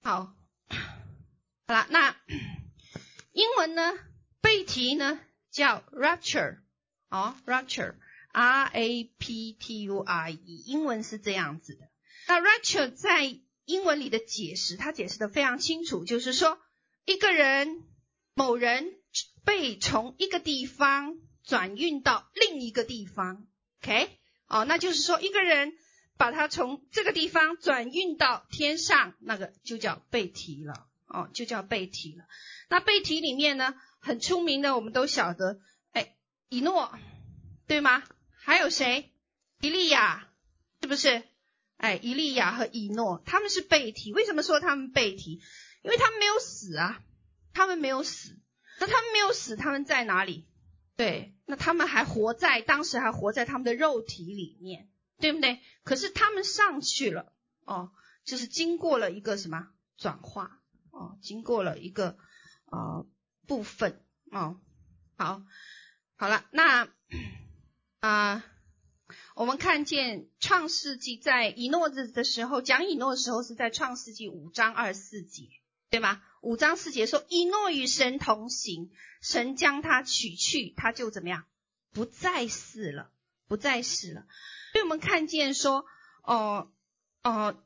[0.03, 0.35] 好，
[1.69, 2.17] 好了，那
[3.33, 3.93] 英文呢，
[4.41, 6.61] 被提呢叫 rapture，
[7.11, 11.91] 哦，rapture，R A P T U R E，英文是这样子的。
[12.27, 16.59] 那 rapture 在英文里的解释，它解释的非常清楚，就是说。
[17.05, 17.85] 一个人，
[18.35, 18.95] 某人
[19.45, 23.47] 被从一个地方转运到另一个地方
[23.83, 24.11] ，OK？
[24.47, 25.73] 哦，那就是说一个人
[26.19, 32.25] 把他从这个地方转运到天上，那个就叫被提了，哦，就叫被提了。
[32.69, 35.61] 那被提里面呢，很出名的，我们都晓得，
[35.93, 36.17] 哎，
[36.49, 36.93] 以诺，
[37.67, 38.05] 对吗？
[38.37, 39.13] 还有谁？
[39.61, 40.29] 以利亚，
[40.81, 41.23] 是不是？
[41.77, 44.13] 哎，以利亚和以诺，他们是被提。
[44.13, 45.41] 为什么说他们被提？
[45.83, 47.01] 因为他们没有死啊，
[47.53, 48.39] 他们没有死，
[48.81, 50.47] 那他们没有死，他们在哪里？
[50.97, 54.89] 对，那他们还活在，当时还活在他们的肉体里面，
[55.21, 55.61] 对不对？
[55.85, 57.33] 可是他们上去了，
[57.65, 57.93] 哦，
[58.25, 60.58] 就是经过了一个什么转化，
[60.99, 62.19] 哦，经过了一个
[62.67, 63.07] 呃
[63.47, 64.61] 部分，哦，
[65.17, 65.43] 好，
[66.17, 66.89] 好了，那
[68.01, 68.45] 啊、
[69.35, 75.49] 我们看见创世纪在以诺日的时候，讲以诺的时候是在创世纪五章二十四节。
[75.91, 76.21] 对吗？
[76.43, 78.91] 五章四节说，以诺与神同行，
[79.23, 81.47] 神将他取去，他就怎么样？
[81.95, 83.11] 不再死了，
[83.47, 84.27] 不再死了。
[84.73, 85.87] 所以我们看见说，
[86.23, 86.71] 哦、
[87.23, 87.65] 哦、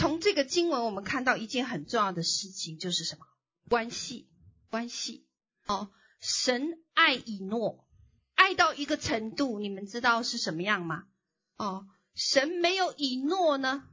[0.00, 3.26] 从这个经文我们看到一件很重要的事情，就是什么？
[3.68, 4.30] 关系，
[4.70, 5.26] 关系。
[5.66, 7.86] 哦，神爱以诺，
[8.34, 11.04] 爱到一个程度，你们知道是什么样吗？
[11.58, 13.84] 哦，神没有以诺呢，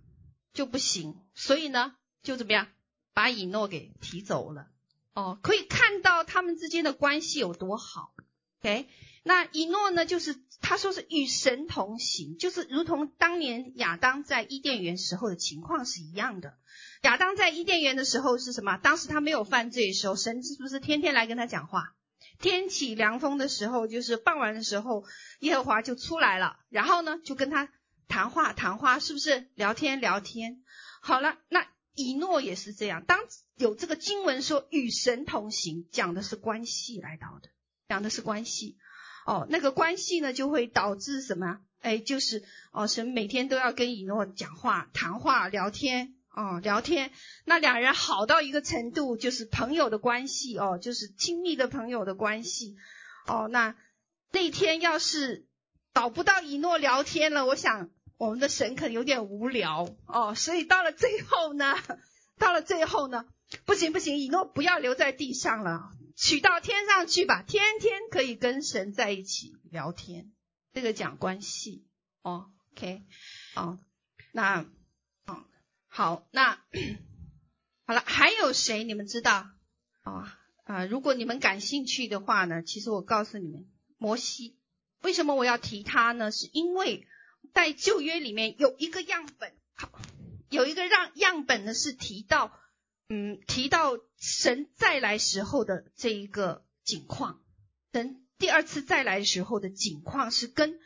[0.53, 2.69] 就不行，所以呢，就怎么样？
[3.13, 4.69] 把以诺给提走了，
[5.13, 8.13] 哦，可以看到他们之间的关系有多好。
[8.61, 8.87] OK，
[9.27, 16.57] 那以诺呢，就是他说是与神同行，就是如同当年亚当在伊甸园时候的情况是一样的。
[17.03, 18.77] 亚当在伊甸园的时候是什么？
[18.77, 21.93] 当时他没有犯罪的时候，神是不是天天来跟他讲话？
[22.39, 25.03] 天起凉风的时候，就是傍晚的时候，
[25.41, 27.69] 耶和华就出来了，然后呢，就跟他
[28.07, 30.63] 谈话，谈话是不是聊天聊天？
[31.01, 31.67] 好了，那。
[31.99, 33.17] 以诺也是这样，当
[33.55, 37.49] 有这个经文说与神同行，讲的是关系来到的，
[37.89, 38.77] 讲的是关系。
[39.27, 41.59] 哦，那个关系呢，就会导致什么？
[41.81, 47.11] 哎，就是哦，神每天都要跟以诺讲话、谈话、聊天，哦，聊天。
[47.45, 52.77] 那两人好到一个程度，就是朋友的关系，哦，就是亲密的朋友的关系。
[53.27, 53.75] 哦，那
[54.31, 55.45] 那天要是
[55.93, 57.89] 找不到以诺聊天了，我想。
[58.19, 61.77] 我们的神可能有点无聊哦，所以到了最后呢，
[62.39, 63.27] 到了最后呢，
[63.65, 70.33] 不行不行，以诺不要留在地上了，取到天上去吧，天天可以跟神在一起聊天，
[70.73, 71.87] 这个讲关系
[72.23, 73.03] 哦，OK，
[73.55, 73.79] 哦，
[74.33, 74.65] 那，
[75.27, 75.45] 哦，
[75.87, 76.59] 好，那
[77.85, 79.47] 好了，还有谁你们知道？
[80.03, 80.27] 哦
[80.65, 84.57] 啊，如果你们感兴趣的话呢，其实我告诉你们，摩西，
[85.03, 86.31] 为什么我要提他呢？
[86.31, 87.07] 是因为。
[87.53, 89.89] 在旧约里面有一个样本，好，
[90.49, 92.51] 有一个让样本呢是提到，
[93.09, 97.41] 嗯，提到神再来时候的这一个景况，
[97.93, 100.79] 神第二次再来时候的景况是跟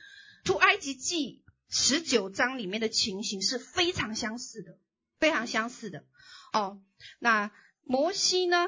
[0.43, 4.77] 出埃及记十九章里面的情形是非常相似的，
[5.19, 6.05] 非常相似的。
[6.53, 6.81] 哦，
[7.19, 7.51] 那
[7.83, 8.67] 摩西呢，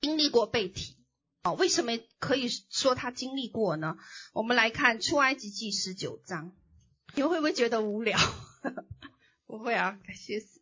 [0.00, 0.98] 经历过被提，
[1.44, 3.96] 哦，为什么可以说他经历过呢？
[4.34, 6.54] 我们来看出埃及记十九章。
[7.14, 8.18] 你们会不会觉得无聊？
[9.46, 10.60] 不会啊，感谢死。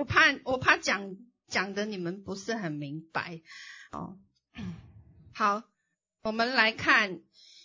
[0.00, 1.14] 我怕我怕讲
[1.46, 3.42] 讲的你们不是很明白
[3.92, 4.18] 哦。
[5.34, 5.62] 好，
[6.22, 7.20] 我们来看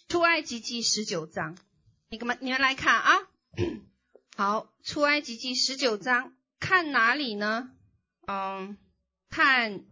[0.09, 1.57] 出埃及记十九章，
[2.09, 3.13] 你们你们来看啊。
[4.35, 7.71] 好，出埃及记十九章，看哪里呢？
[8.27, 8.77] 嗯，
[9.29, 9.85] 看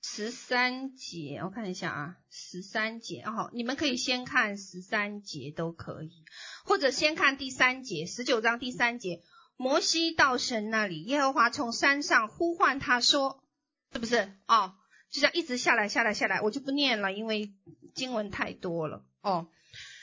[0.00, 6.24] 十三节，我看一下啊，十三节哦，你们可以先看十三节都可以，
[6.64, 9.24] 或者先看第三节，十九章第三节，
[9.58, 13.44] 摩西到神那里，耶和华从山上呼唤他说，
[13.92, 14.32] 是不是？
[14.46, 14.72] 哦，
[15.10, 17.52] 就这样一直下来，下来，下来，我就不念了，因为
[17.94, 19.48] 经文太多了哦。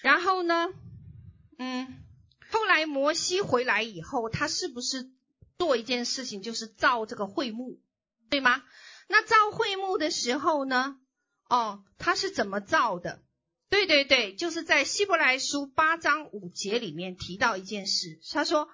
[0.04, 0.68] 然后呢，
[1.58, 2.02] 嗯。
[2.52, 5.10] 后来摩西回来以后，他是不是
[5.58, 7.82] 做一件事情，就是造这个会幕，
[8.30, 8.64] 对吗？
[9.08, 10.98] 那造会幕的时候呢？
[11.50, 13.24] 哦，他是怎么造的？
[13.70, 18.70] 对对对，就是在希伯来书八章五节里面提到一件事，他说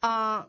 [0.00, 0.48] 啊、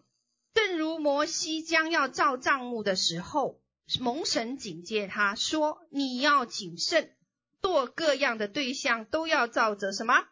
[0.53, 3.61] 正如摩西将要造帐幕的时候，
[3.99, 7.15] 蒙神警戒他说，你要谨慎，
[7.61, 10.25] 做各样的对象都要照着什么？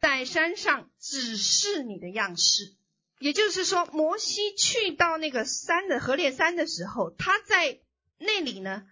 [0.00, 2.76] 在山上指示你的样式，
[3.18, 7.80] 也就是说，摩西去到那个山的何烈山的时候，他在
[8.18, 8.86] 那里呢，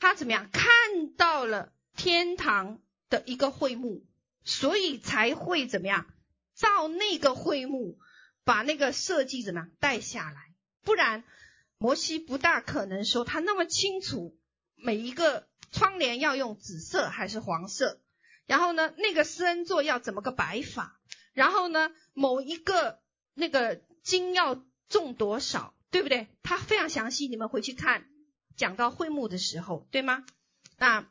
[0.00, 0.50] 他怎么样？
[0.50, 4.04] 看到了天堂的一个会幕，
[4.42, 6.06] 所以才会怎么样？
[6.54, 7.98] 造那个会幕，
[8.48, 11.22] 把那个设计怎么样带下来，不然
[11.76, 14.38] 摩西不大可能说他那么清楚
[14.74, 18.00] 每一个窗帘要用紫色还是黄色。
[18.46, 20.98] 然后呢，那个施恩座要怎么个摆法？
[21.34, 23.02] 然后呢，某一个
[23.34, 26.28] 那个金要重多少，对不对？
[26.42, 28.08] 他非常详细，你们回去看
[28.56, 30.24] 讲到会幕的时候，对吗？
[30.78, 31.06] 那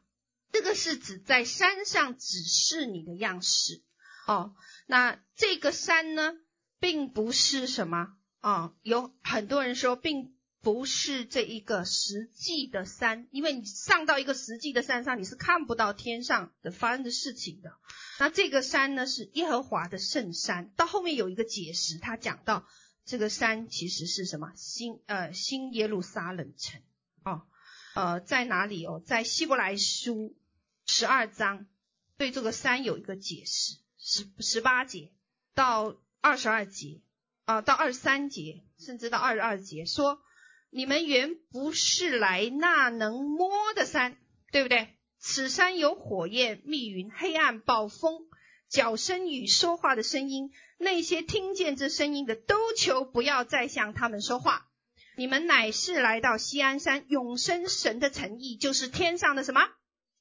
[0.51, 3.83] 这个是指在山上指示你的样式
[4.25, 4.55] 哦。
[4.87, 6.33] 那这个山呢，
[6.79, 10.33] 并不是什么啊、有很多人说并。
[10.59, 17.71] 不是这一个实际的山，因为你上到一个实际的山上，你是看不到天上的发生的事情的。
[18.19, 20.73] 那这个山呢，是耶和华的圣山。
[20.75, 22.67] 到后面有一个解释，他讲到
[23.05, 24.51] 这个山其实是什么？
[24.57, 26.81] 新呃新耶路撒冷城
[27.23, 27.43] 哦，
[27.93, 29.01] 呃在哪里哦？
[29.05, 30.35] 在希伯来书
[30.85, 31.67] 十二章
[32.17, 35.13] 对这个山有一个解释，十十八节
[35.53, 37.01] 到二十二节
[37.45, 40.21] 啊，到二十三节，甚至到二十二节说。
[40.69, 44.17] 你们原不是来那能摸的山，
[44.51, 44.97] 对不对？
[45.17, 48.27] 此山有火焰、密云、黑暗、暴风、
[48.67, 50.51] 角声与说话的声音。
[50.77, 54.67] 那些听见这声音的，都求不要再向他们说话。
[55.15, 59.69] 你们乃是来到锡安山，永生神的诚意，就是天上的什么？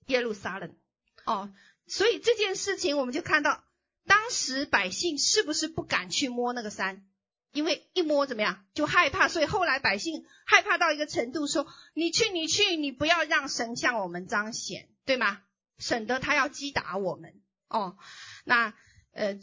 [0.06, 0.76] 耶路撒冷。
[1.24, 1.52] 哦，
[1.88, 3.64] 所以这件事情我们就看到，
[4.06, 7.06] 当时百姓是不是不敢去摸那个山？
[7.52, 15.40] 因为一摸怎么样就害怕，所以后来百姓害怕到一个程度，说：“你去，你去，你不要让神向我们彰显，对吗？
[15.78, 17.96] 省得他要击打我们。”哦，
[18.44, 18.74] 那
[19.12, 19.38] 呃，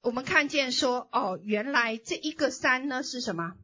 [0.00, 3.54] 我们看见说，哦，原来这一个山呢是什么？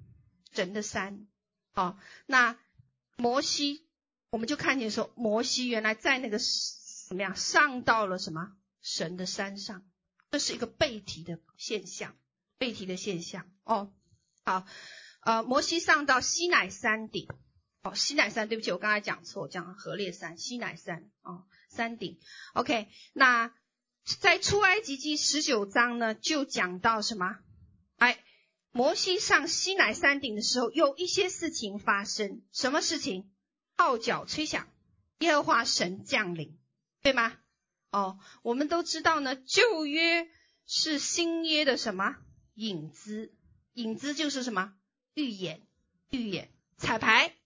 [0.52, 1.26] 神的山。
[1.74, 2.58] 哦，那
[3.16, 3.86] 摩西，
[4.30, 6.38] 我们就看见说，摩西原来在那个
[7.08, 9.84] 怎么样上到了什么神的山上，
[10.32, 12.16] 这是一个背题的现象。
[12.58, 13.92] 背题的现象哦，
[14.44, 14.64] 好，
[15.22, 17.26] 呃，摩西上到西乃山顶，
[17.82, 22.20] 哦，西乃山，对不起，我刚才讲错，讲河烈山，西乃山，哦，山顶
[22.54, 23.52] ，OK，那
[24.20, 27.36] 在出埃及记十九章呢，就讲到什么？
[27.96, 28.22] 哎，
[28.70, 33.28] 摩西上西乃山顶的时候，有一些事情发生，什么事情？
[33.76, 34.68] 号角吹响，
[35.18, 36.56] 耶和华神降临，
[37.02, 37.36] 对吗？
[37.92, 40.26] 哦，我们都知道呢，旧约
[40.66, 42.16] 是新约的什么？
[42.54, 43.34] 影子，
[43.74, 44.72] 影子就是什么？
[45.12, 45.60] 预言，
[46.08, 47.36] 预言，彩排，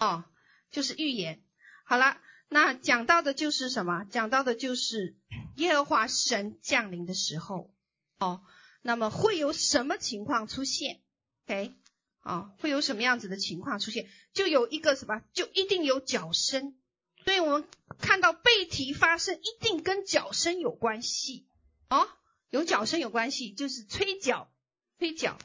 [0.00, 0.24] 哦，
[0.72, 1.40] 就是预言。
[1.84, 4.04] 好了，那讲到的就是什么？
[4.10, 5.16] 讲到的就是
[5.54, 7.72] 耶和华神降临的时候，
[8.18, 8.42] 哦，
[8.82, 11.00] 那么会有什么情况出现
[11.46, 11.76] ？OK，
[12.22, 14.08] 哦，会有什么样子的情况出现？
[14.32, 15.22] 就有一个什么？
[15.32, 16.76] 就一定有角声。
[17.24, 17.68] 所以我们
[18.00, 21.46] 看到背题发声，一定跟脚声有关系，
[21.88, 22.08] 哦。
[22.50, 24.52] 有脚声有关系，就是吹脚，
[24.98, 25.38] 吹脚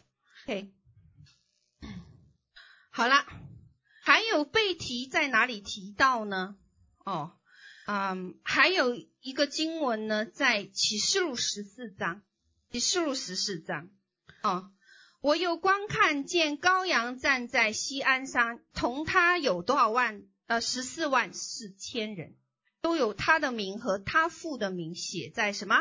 [0.44, 0.74] ，OK。
[2.90, 3.26] 好了，
[4.02, 6.58] 还有背题在哪里提到呢？
[7.06, 7.32] 哦，
[7.86, 12.24] 嗯，还有一个经文呢，在启示录十四章，
[12.72, 13.90] 启示录十四章，
[14.42, 14.74] 哦，
[15.22, 20.24] 我又观看见羔羊站在锡安山，同他有多少万？
[20.48, 22.36] 呃，十四万四千人，
[22.82, 25.76] 都有他的名和他父的名写在什么？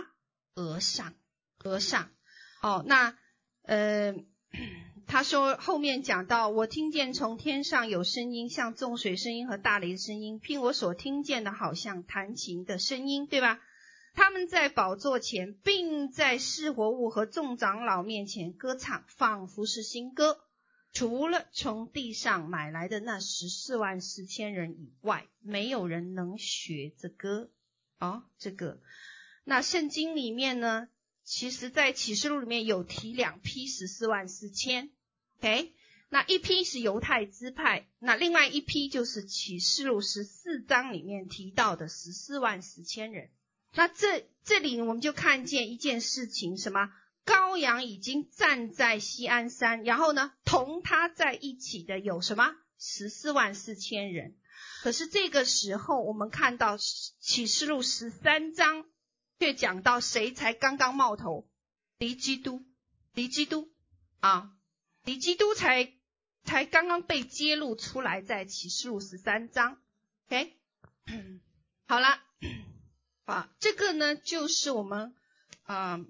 [0.54, 1.14] 额上，
[1.62, 2.10] 额上，
[2.62, 3.16] 哦，那
[3.62, 4.14] 呃，
[5.06, 13.60] 他说后面讲到，我听见从天上有声音，像众水声音和大雷的声音，凭我所听见的，好像弹琴的声音，对吧？
[14.14, 20.40] 他们在宝座前，并在四活物和众长老面前歌唱，仿佛是新歌。
[20.96, 27.50] 除了从地上买来的那十四万四千人以外，没有人能学这歌。
[27.98, 28.80] 哦，这个。
[29.44, 30.88] 那圣经里面呢，
[31.22, 34.88] 其实在启示录里面有提两批十四万四千。
[35.38, 35.74] OK，
[36.08, 43.28] 那一批是犹太支派，那另外一批就是启示录十四章里面提到的十四万四千人。
[43.74, 46.90] 那这这里我们就看见一件事情，什么？
[47.26, 52.54] 羔羊已经站在锡安山，然后呢，同他在一起的有什么？
[52.78, 54.36] 十四万四千人。
[54.82, 58.86] 可是这个时候，我们看到启示录十三章
[59.38, 61.48] 却讲到谁才刚刚冒头？
[61.98, 62.64] 敌基督，
[63.14, 63.68] 敌基督
[64.20, 64.52] 啊，
[65.04, 65.92] 敌基督才
[66.44, 69.78] 才刚刚被揭露出来，在启示录十三章。
[70.28, 70.56] OK，
[71.86, 72.22] 好了。
[73.24, 75.12] 啊，这个呢，就是我们
[75.64, 76.00] 啊、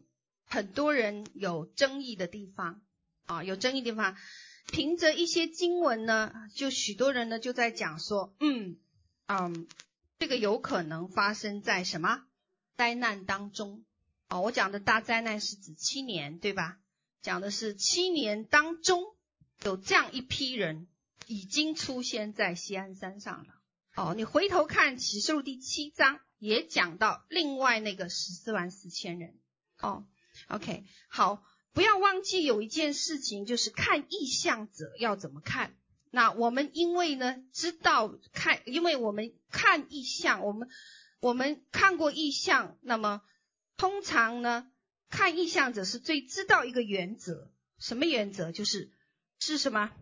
[0.47, 2.80] 很多人有争议的地方
[3.26, 4.16] 啊，有争议地方。
[4.68, 8.78] 凭着一些经文呢，就许多人呢就在讲说，嗯
[9.26, 9.68] 嗯，
[10.18, 12.24] 这个有可能发生在什么
[12.76, 13.84] 灾难当中？
[14.28, 16.78] 啊，我讲的大灾难是指七年，对吧？
[17.22, 19.05] 讲的是七年当中
[19.62, 20.88] 有这样一批人
[21.26, 23.55] 已经出现在西安山上了。
[23.94, 26.20] 哦，你回头看启示录第七章。
[26.38, 29.38] 也讲到另外那个十四万四千人
[29.80, 30.05] 哦
[30.49, 35.76] ，OK，好，不要忘记有一件事情，就是看意向者要怎么看。
[36.11, 40.68] 那我们因为呢知道看，因为我们看意向，我们
[41.20, 43.22] 我们看过意向，那么
[43.76, 44.70] 通常呢
[45.09, 48.53] 看意向者是最知道一个原则，什么原则？
[48.53, 48.91] 就是
[49.39, 49.93] 是什么？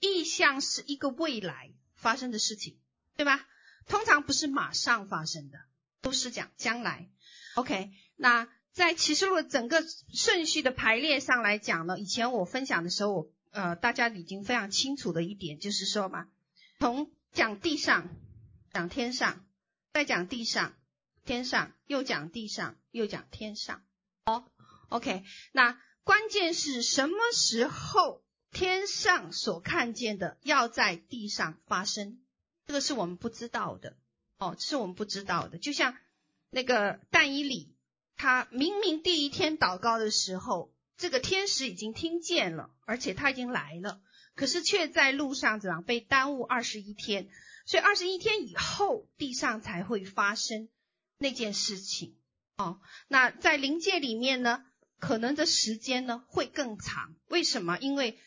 [0.00, 2.78] 意向是一个未来发生的事情，
[3.16, 3.46] 对吧？
[3.86, 5.58] 通常不是马上发生的。
[6.02, 7.10] 都是讲将来
[7.56, 7.90] ，OK。
[8.16, 8.48] 那
[8.80, 16.28] 在启示录整个顺序的排列上来讲呢，以前我分享的时候，我呃大家已经非常清楚的一点就是说嘛，
[16.78, 18.08] 从讲地上
[18.72, 19.44] 讲天上，
[19.92, 20.74] 再讲地上
[21.26, 23.82] 天上，又讲地上又讲天上，
[24.24, 24.46] 哦
[24.88, 25.24] ，OK。
[25.52, 32.18] 那关键是什么时候天上所看见的要在地上发生，
[32.66, 33.98] 这个是我们不知道的。
[34.38, 35.58] 哦，是我们不知道的。
[35.58, 35.98] 就像
[36.48, 37.76] 那个但以理，
[38.20, 44.02] 他明明第一天祷告的时候，这个天使已经听见了，而且他已经来了，
[44.34, 47.30] 可是却在路上怎样被耽误二十一天，
[47.64, 50.68] 所以二十一天以后地上才会发生
[51.16, 52.18] 那件事情。
[52.58, 54.66] 哦，那在灵界里面呢，
[54.98, 57.16] 可能的时间呢会更长。
[57.28, 57.78] 为什么？
[57.78, 58.18] 因为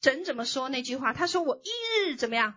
[0.00, 1.12] 神怎么说那句话？
[1.12, 1.70] 他说：“我一
[2.08, 2.54] 日怎么样，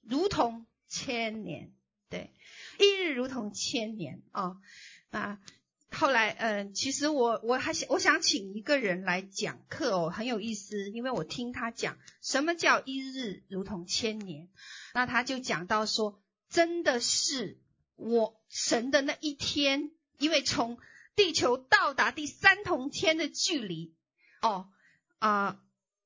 [0.00, 1.74] 如同千年。”
[2.08, 2.32] 对。
[2.78, 4.56] 一日如同千年哦，
[5.10, 5.38] 啊，
[6.02, 14.48] 后来嗯，其实我我还想我想请一个人来讲课哦，很有意思，因为我听他讲什么叫一日如同千年，
[14.94, 17.60] 那他就讲到说，真的是
[17.94, 20.76] 我神的那一天，因为从
[21.14, 23.94] 地球到达第三重天的距离
[24.40, 24.70] 哦
[25.20, 25.62] 啊，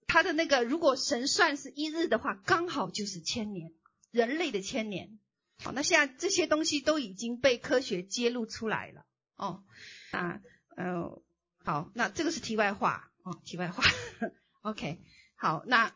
[0.06, 3.72] 他的那个如果神算是一日的话，刚好就是千年，
[4.10, 5.18] 人类的千年。
[5.64, 9.64] 好，那现在这些东西都已经被科学揭露出来了哦。
[10.10, 10.40] 啊，
[10.76, 11.22] 呃，
[11.64, 13.84] 好，那这个是题外话哦，题外话。
[14.62, 15.00] OK，
[15.36, 15.94] 好，那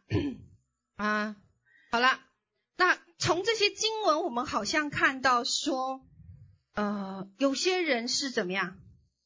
[0.96, 1.36] 啊，
[1.90, 2.20] 好了，
[2.76, 6.06] 那从这些经文，我们好像看到说，
[6.74, 8.78] 呃，有些人是怎么样？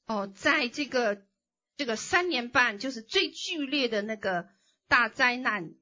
[0.07, 1.23] 哦，在这个
[1.77, 4.49] 这个三年半，就是最剧烈的那个
[4.89, 5.75] 大灾难，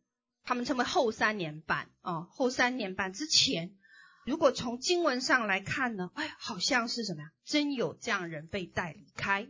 [0.42, 3.76] 他们称为后三年半哦，后三年半之前。
[4.24, 7.32] 如果从经文上来看呢，哎，好像是什么呀？
[7.44, 9.48] 真有这样人被带离开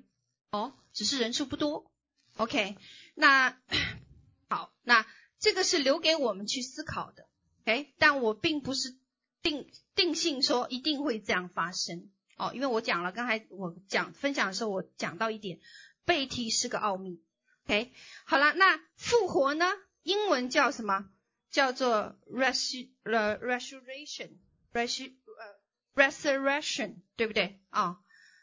[0.50, 1.90] 哦，只是人数不多。
[2.36, 2.76] OK，
[3.14, 3.58] 那
[4.48, 5.06] 好，那
[5.38, 7.28] 这个是留给我们去思考的。
[7.64, 8.96] OK，但我并不是
[9.42, 15.60] 定定性说一定会这样发生哦，因为我讲了，刚才我讲分享的时候，我讲到一点，
[16.06, 17.22] 被提是个奥秘。
[17.66, 17.92] OK，
[18.24, 19.70] 好了，那复活呢？
[20.02, 21.08] 英文叫什么？
[21.50, 24.38] 叫做 res resurrection。
[25.94, 27.98] resurrection，对不对啊？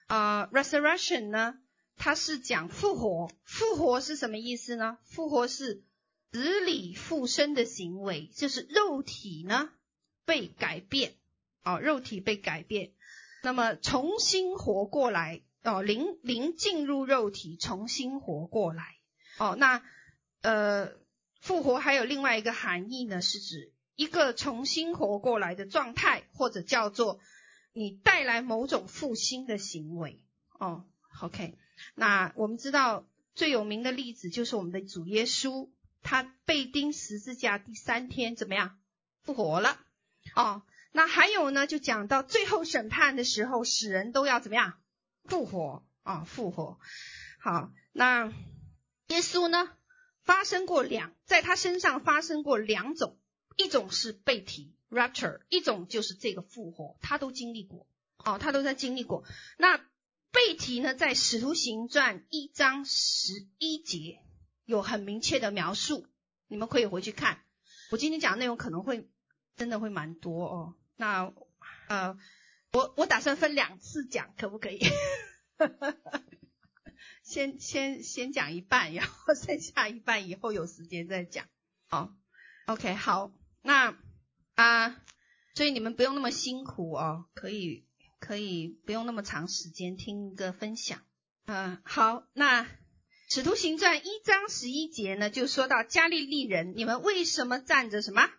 [0.08, 1.60] 啊、resurrection 呢，
[1.98, 3.32] 它是讲复活。
[3.44, 4.98] 复活是什么意思呢？
[5.04, 5.84] 复活是
[6.32, 9.70] 死里复生的行为，就是肉体呢
[10.26, 11.16] 被改变，
[11.64, 12.94] 哦，肉体被改变，
[13.42, 18.98] 那么重新活过来，哦，灵灵进入肉体，重新活过来，
[19.40, 19.84] 哦，那
[20.42, 20.92] 呃
[21.40, 27.20] 复活还有另外一个含义呢，是指一个重新活过来的状态，或者叫做
[27.74, 30.24] 你带来某种复兴的行为。
[30.58, 30.86] 哦
[31.22, 31.58] ，OK，
[31.96, 35.70] 那我们知道最有名的例子就是我们的主耶稣，
[36.02, 38.80] 他被钉十字架第三天怎么样？
[39.22, 39.78] 复活了。
[40.34, 40.62] 哦，
[40.94, 44.80] 那还有呢，就讲到最后审判的时候，死人都要怎么样？
[45.26, 46.80] 复活啊，哦，复活。
[47.42, 48.32] 好，那
[49.08, 49.70] 耶稣呢，
[50.24, 53.19] 发生过两，在他身上发生过两种，
[53.64, 57.86] 一种是被提 rapture，一种就是这个复活，他都经历过。
[58.18, 59.24] 哦，他都在经历过。
[59.58, 59.78] 那
[60.32, 64.20] 被提呢，在使徒行传一章十一节
[64.66, 66.08] 有很明确的描述，
[66.48, 67.44] 你们可以回去看。
[67.92, 69.08] 我今天讲的内容可能会。
[69.56, 71.34] 真的会蛮多哦，那
[71.90, 72.18] 呃，
[72.72, 74.80] 我我打算分两次讲，可不可以？
[77.24, 81.46] 先先先讲一半，然后 剩下一半以后有时间再讲。
[81.90, 82.16] 好
[82.68, 83.98] ，OK，好，那
[84.56, 85.02] 啊、
[85.56, 87.86] 所以你们不用那么辛苦哦，可以
[88.20, 91.02] 可以不用那么长时间听一个分享。
[91.46, 92.68] 嗯、好，那
[93.30, 98.30] 使徒行传一章十一节呢，就说到加利利人，你们为什么站着什么？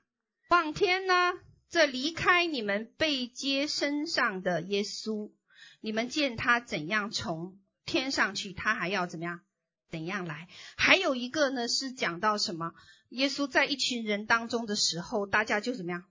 [0.49, 1.33] 望天呢？
[1.69, 5.33] 这离开你们被接身上的耶稣，
[5.81, 9.41] 你们见他怎样从天上去，他还要怎么样？
[9.89, 10.49] 怎样来？
[10.77, 12.73] 还有一个呢，是讲到什么？
[13.11, 16.05] 耶稣在一群人当中的时候，大家就怎么样？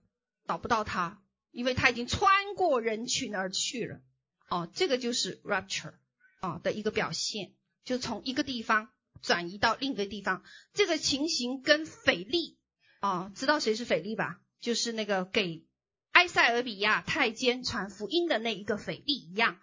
[0.46, 4.00] 找不到他，因为他已经穿过人群而去了。
[4.48, 5.94] 哦，这个就是 rapture
[6.40, 7.52] 哦的一个表现，
[7.84, 8.88] 就从一个地方
[9.22, 10.42] 转移到另一个地方。
[10.72, 12.58] 这个情形跟腓利。
[13.00, 14.40] 啊，知道谁是腓利吧？
[14.60, 15.64] 就是那个给
[16.12, 19.58] 埃塞俄比亚太监传福音的那一个腓利一样。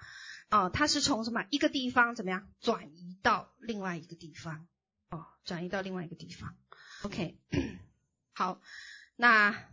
[0.49, 4.67] 哦，他是从什么一个地方怎么样转移到另外一个地方？
[5.09, 6.55] 哦，转移到另外一个地方。
[7.03, 7.37] OK，
[8.33, 8.59] 好，
[9.15, 9.67] 那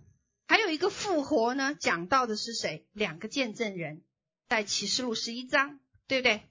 [0.46, 1.74] 还有一个复活呢？
[1.74, 2.86] 讲到的是谁？
[2.92, 4.02] 两个见证人，
[4.46, 6.42] 在启示录十一章，对不对？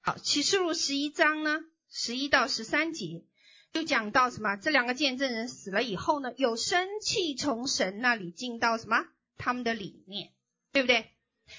[0.00, 3.24] 好，启示录十一章呢，十一到十三节。
[3.72, 4.56] 就讲到什么？
[4.56, 9.06] 这两个见证人死了以后呢，有生气从神那里进到什么？
[9.36, 10.32] 他们的里面，
[10.72, 11.10] 对不对？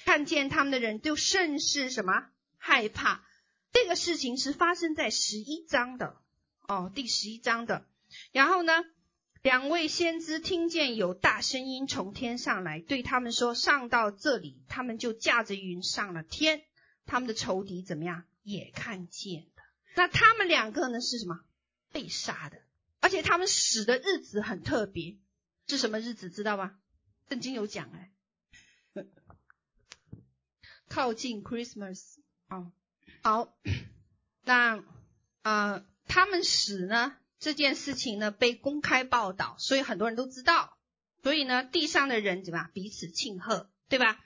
[0.04, 2.26] 看见他们的人就甚是什么？
[2.58, 3.24] 害怕。
[3.72, 6.16] 这个事情是发生在十一章的
[6.68, 7.86] 哦，第十一章的。
[8.32, 8.72] 然后呢，
[9.42, 16.62] 两位先知听见有大声音从天上来，对他们说：“上到这里。”他们就驾着云上了天。
[17.06, 18.24] 他们的仇敌怎么样？
[18.42, 19.62] 也看见了。
[19.94, 21.00] 那他们两个呢？
[21.00, 21.40] 是什么？
[21.92, 22.62] 被杀的，
[23.00, 25.18] 而且他们死的日子很特别，
[25.66, 26.78] 是什么日子知道吗？
[27.28, 28.12] 圣经有讲哎，
[30.88, 32.16] 靠近 Christmas
[32.48, 32.72] 哦，
[33.22, 33.56] 好，
[34.44, 34.82] 那
[35.42, 40.78] 呃，他们死呢这件事情呢被公开报道，所以很多人都知道，
[41.22, 44.18] 所以呢地上的人怎么样彼此庆贺，对吧？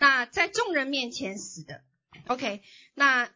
[0.00, 1.82] 那在众人面前死的
[2.26, 2.62] ，OK，
[2.94, 3.30] 那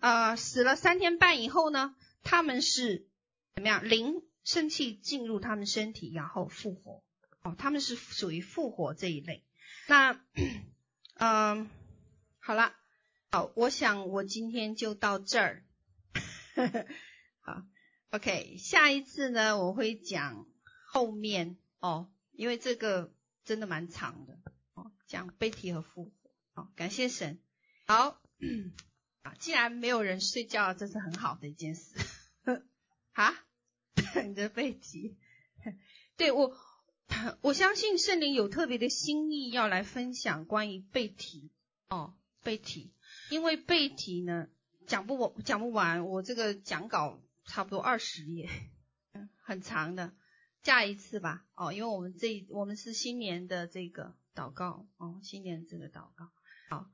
[0.00, 3.06] 呃死了三天半以后呢，他们是。
[3.54, 3.88] 怎么样？
[3.88, 7.02] 灵生气进入他们身体，然后复活。
[7.42, 9.44] 哦，他们是属于复活这一类。
[9.88, 10.20] 那，
[11.14, 11.68] 嗯、
[12.38, 12.72] 好了，
[13.32, 15.64] 好，我想我今天就到这儿。
[17.42, 17.64] 好
[18.10, 20.46] ，OK，下一次呢，我会讲
[20.86, 23.12] 后面哦，因为这个
[23.44, 24.38] 真的蛮长的
[24.74, 26.12] 哦，讲背提和复活。
[26.54, 27.38] 好，感谢神。
[27.86, 28.20] 好，
[29.22, 31.94] 啊，既然没有人睡觉，这是很好的一件事。
[33.12, 33.34] 啊？
[34.26, 35.18] 你的背题，
[36.16, 36.56] 对我，
[37.42, 41.50] 我相信圣灵有特别的心意要来分享关于背提
[41.88, 42.92] 哦，背提，
[43.28, 44.48] 因为背提呢
[44.86, 48.48] 讲不完，讲不完，我这个讲稿差不多二十页，
[49.12, 50.12] 嗯很长的，
[50.62, 56.30] 下一次吧哦，因为我们这我们是新年的这个祷告哦，新年这个祷告，
[56.68, 56.90] 好，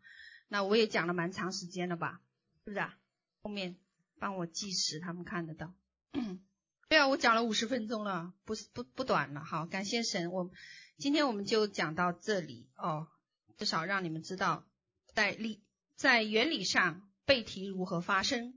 [0.49, 2.23] 那我也讲了蛮长时间了吧，
[2.65, 2.97] 是不是啊？
[3.43, 3.77] 后面
[4.19, 5.75] 帮我计时，他们看得到。
[6.89, 9.45] 对啊，我讲了五十分钟了，不是不不短了。
[9.45, 10.51] 好，感谢神，我
[10.97, 13.09] 今天我们就讲到这里哦，
[13.57, 14.65] 至少让你们知道
[15.13, 15.65] 在理
[15.97, 18.55] 在原理上背题如何发生，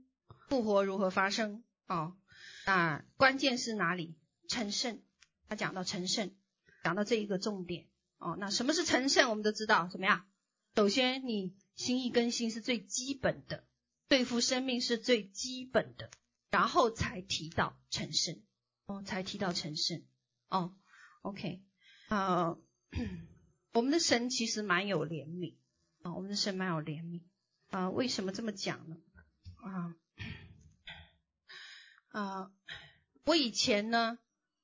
[0.48, 2.16] 复活如何发生哦。
[2.64, 4.16] 啊，关键是哪里？
[4.48, 5.02] 成圣，
[5.48, 6.34] 他讲到成圣，
[6.84, 8.36] 讲到这一个重点哦。
[8.38, 9.28] 那什么是成圣？
[9.30, 10.24] 我们都知道怎么样？
[10.76, 13.64] 首先，你心意更新是最基本的，
[14.08, 16.10] 对付生命是最基本的。
[16.50, 18.42] 然后才提到成圣，
[18.86, 20.02] 哦，才提到成圣，
[20.48, 20.74] 哦
[21.20, 21.62] ，OK，
[22.08, 22.58] 呃，
[23.74, 25.56] 我们的神其实蛮有怜悯，
[26.00, 27.20] 啊、哦，我们的神蛮有怜悯，
[27.68, 28.96] 啊、为什么这么讲呢？
[29.56, 29.94] 啊，
[32.08, 32.50] 啊，
[33.24, 34.18] 我以前呢，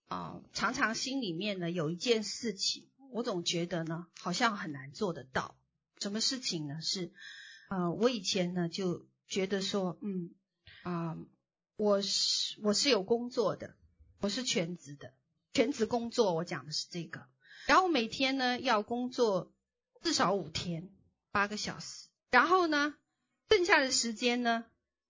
[0.09, 5.57] 啊、常常心里面呢有一件事情，我总觉得呢好像很难做得到。
[6.01, 6.81] 什么事情呢？
[6.83, 7.13] 是，
[7.71, 10.35] 呃，我以前呢就觉得说，嗯，
[10.83, 11.17] 啊、
[11.77, 13.75] 我是我是有工作的，
[14.21, 15.15] 我是全职的，
[15.53, 17.27] 全职工作，我讲的是这个。
[17.67, 19.53] 然后每天呢要工作
[20.03, 20.91] 至少五天，
[21.31, 22.09] 八个小时。
[22.31, 22.95] 然后呢，
[23.49, 24.67] 剩下的时间呢，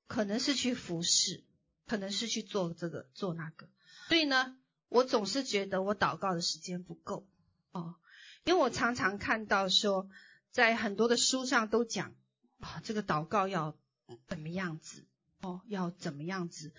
[0.06, 1.42] 可能是去服侍，
[1.86, 3.68] 可能是去做这个做那个。
[4.08, 4.56] 所以呢，
[4.88, 7.26] 我总是觉得我祷告的时间不够
[7.72, 7.96] 哦，
[8.44, 10.08] 因为我常常看到说，
[10.50, 12.14] 在很多的书上都讲
[12.60, 13.76] 啊，这个祷告要
[14.26, 15.06] 怎么样子
[15.40, 16.72] 哦，要怎么样子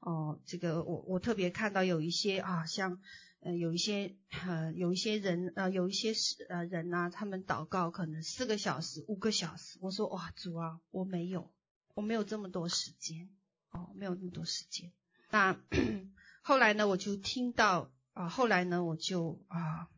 [0.00, 3.00] 哦，这个我我特别看到有一些啊，像
[3.40, 4.14] 呃有一些
[4.46, 11.50] 呃有一些人呃有一些是呃人呐、啊，他们祷告可能四个小时、五个小时，我说哇主啊，我没有，
[11.94, 13.28] 我没有这么多时间。
[13.76, 14.90] 哦，没有那么多时间。
[15.30, 15.60] 那
[16.42, 19.88] 后来呢，我就听到啊，后来呢，我就啊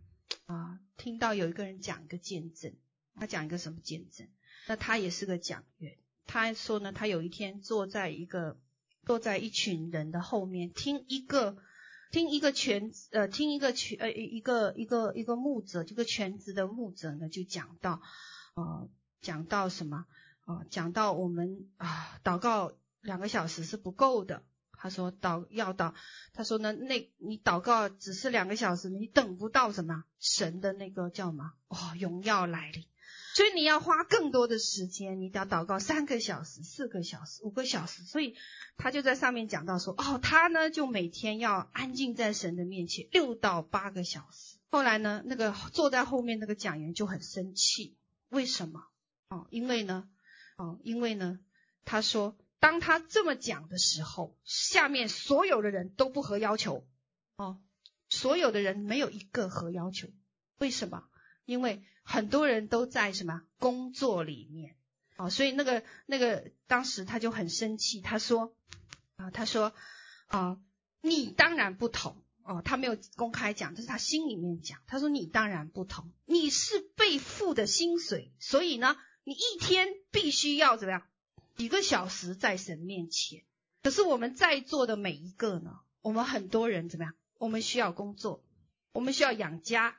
[0.46, 2.74] 啊听到有一个人讲一个见证。
[3.14, 4.28] 他讲一个什么见证？
[4.68, 5.96] 那他也是个讲员。
[6.26, 8.58] 他说呢，他有一天坐在一个
[9.04, 11.56] 坐在一群人的后面，听一个
[12.12, 18.00] 听一个全呃听一个全呃一个一个一个牧者，这个全职的牧者呢就讲到
[18.54, 18.88] 呃
[19.20, 20.06] 讲到什么
[20.44, 24.42] 啊、讲到我们啊祷告两个小时是不够的。
[24.80, 25.94] 他说祷要祷，
[26.32, 32.84] 他说呢那你祷告只是两个小时，你等不到什么神的那个叫什么哦荣耀来临。
[33.34, 38.02] 所以你要花更多的时间，你要祷告三个小时、四个小时、五个小时。
[38.02, 38.36] 所以
[38.76, 44.58] 他就在上面讲到说，哦，他呢就每天要安静在神的面前六到八个小时。
[44.70, 47.96] 后来呢，那个坐在后面那个讲员就很生气，
[48.28, 48.84] 为什么？
[49.28, 50.08] 哦，因为呢，
[50.56, 51.38] 哦，因为呢，
[51.84, 56.86] 他说，当他这么讲的时候，下面所有的人都不合要求，
[57.36, 57.60] 哦，
[58.08, 60.08] 所有的人没有一个合要求，
[60.58, 61.04] 为什么？
[61.44, 63.42] 因为很多人都在什么？
[63.58, 64.76] 工作里面，
[65.16, 68.54] 哦，所以那个那个当时他就很生气，他说
[69.16, 69.72] 啊，他说
[70.26, 70.58] 啊，
[71.00, 72.22] 你当然不同。
[72.50, 74.80] 哦，他没有公开讲，但是他心里面讲。
[74.86, 81.02] 他说你当然不同，你是被付的薪水，所以呢，你一天必须要怎么样
[81.58, 83.42] 几个小时在神面前。
[83.82, 87.14] 可是我们在座的每一个呢，我们很多人怎么样？
[87.36, 88.44] 我们需要工作，
[88.92, 89.98] 我们需要养家。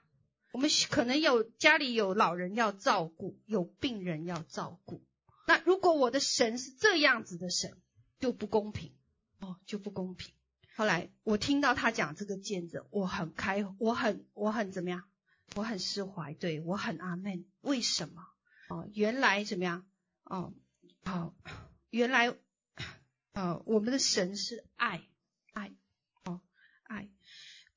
[0.51, 5.03] 我们可能有家里有老人要照顾，有病人要照顾。
[5.47, 7.77] 那如果我的神是这样子的神，
[8.19, 8.93] 就不公平
[9.39, 10.33] 哦，就不公平。
[10.75, 15.03] 后来我听到他讲这个见证，我很开，我很我很怎么样？
[15.55, 17.45] 我很释怀，对，我很阿门。
[17.61, 18.23] 为什么？
[18.69, 19.85] 哦，原来怎么样？
[20.23, 20.53] 哦，
[21.03, 21.33] 好，
[21.89, 22.29] 原来，
[23.33, 25.01] 哦，我们的神是爱，
[25.53, 25.71] 爱，
[26.25, 26.41] 哦，
[26.83, 27.09] 爱，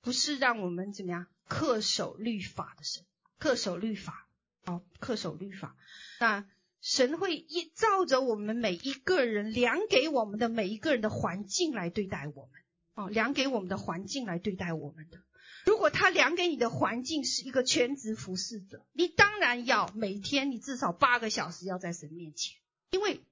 [0.01, 1.27] 不是让我们怎么样？
[1.49, 3.05] 恪守律法的神，
[3.39, 4.29] 恪守律法，
[4.64, 5.77] 哦，恪守律法。
[6.20, 6.47] 那
[6.81, 12.61] 神会依照着我们每一个人量给我们的每一个人的环境来对待我们，
[12.95, 15.23] 哦，量给我们的环境来对待我们的。
[15.64, 22.59] 如果他量给你的环境是一个全职服侍者，你当然要每天你至少八个小时要在神面前，
[22.93, 23.24] 因为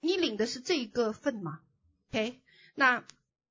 [0.00, 1.60] 你领的是这一个份嘛。
[2.10, 2.40] OK，
[2.74, 3.04] 那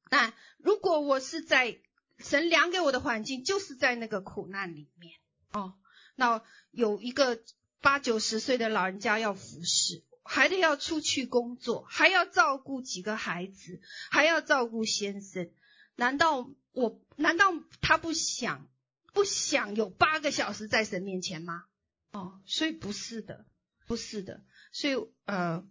[0.10, 1.80] 那如果我是在
[2.18, 5.14] 神量给我的环境就是在那个苦难里面
[5.52, 5.76] 哦。
[6.16, 6.42] 那
[6.72, 7.40] 有一个
[7.82, 15.52] 八九十岁的老人家要服侍，还得要出去工作，还要照顾几个孩子，还要照顾先生。
[15.96, 18.68] 难道我难道他不想
[19.14, 21.66] 不想有八个小时在神面前吗？
[22.12, 23.46] 哦，所以不是的，
[23.88, 24.44] 不是的。
[24.72, 24.94] 所以
[25.26, 25.68] 呃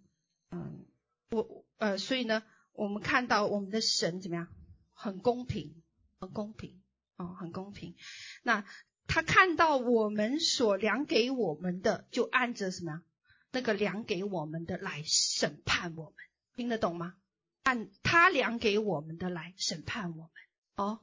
[0.51, 0.85] 嗯，
[1.31, 2.43] 我呃所以呢，
[2.73, 4.47] 我们看到我们的神怎么样？
[4.91, 5.81] 很公平。
[6.19, 6.81] 很公平
[7.17, 7.95] 哦，很公平。
[8.41, 8.65] 那
[9.05, 13.03] 他看到我们所量给我们的，就按着什么？
[13.51, 16.15] 那个量给我们的来审判我们，
[16.55, 17.13] 听得懂吗？
[17.61, 20.31] 按他量给我们的来审判我们。
[20.75, 21.01] 哦，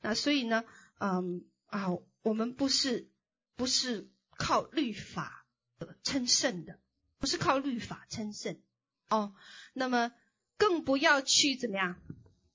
[0.00, 0.64] 那所以呢，
[0.98, 1.90] 嗯啊，
[2.22, 3.08] 我们不是
[3.54, 5.45] 不是靠律法
[6.02, 6.78] 称圣的，
[7.18, 8.60] 不是靠律法称圣。
[9.08, 9.34] 哦，
[9.72, 10.12] 那么
[10.56, 12.00] 更不要去怎么样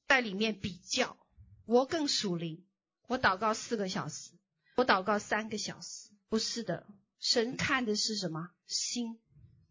[0.08, 1.18] 在里面比较。
[1.66, 2.66] 我更属灵，
[3.08, 4.32] 我祷告四个小时，
[4.76, 6.86] 我祷告三个小时，不是的，
[7.20, 8.52] 神看的是什么？
[8.66, 9.22] 心，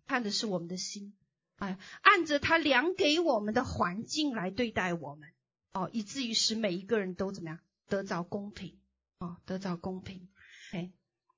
[0.06, 1.14] 看的是我们的心，
[1.56, 5.28] 哎，按着他量给我们的环境来对待我们，
[5.72, 8.80] 哦，以至于使每一个人都怎么样得着公平，
[9.18, 10.30] 哦，得着公平，
[10.72, 10.90] 哎，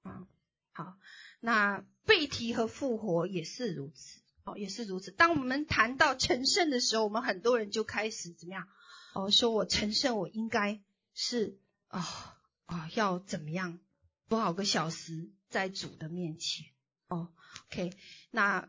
[0.03, 0.29] 啊，
[0.71, 0.97] 好，
[1.45, 5.11] 那被提和复活也是如此，哦，也是如此。
[5.11, 8.69] 当我们谈到成圣的时候，我们很多人就开始怎么样？
[9.13, 10.81] 哦，说我成圣，我应该
[11.15, 12.07] 是啊、哦、
[12.67, 13.81] 啊、哦，要怎么样
[14.29, 16.67] 多少个小时在主的面前
[17.09, 17.33] 哦
[17.67, 17.93] ？OK，
[18.31, 18.69] 那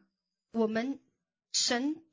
[0.50, 1.00] 我们
[1.52, 2.04] 神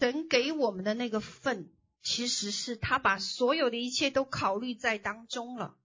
[0.00, 1.70] 神给我们的那个份，
[2.02, 5.76] 其实是他把所有的一切都考虑在当中了。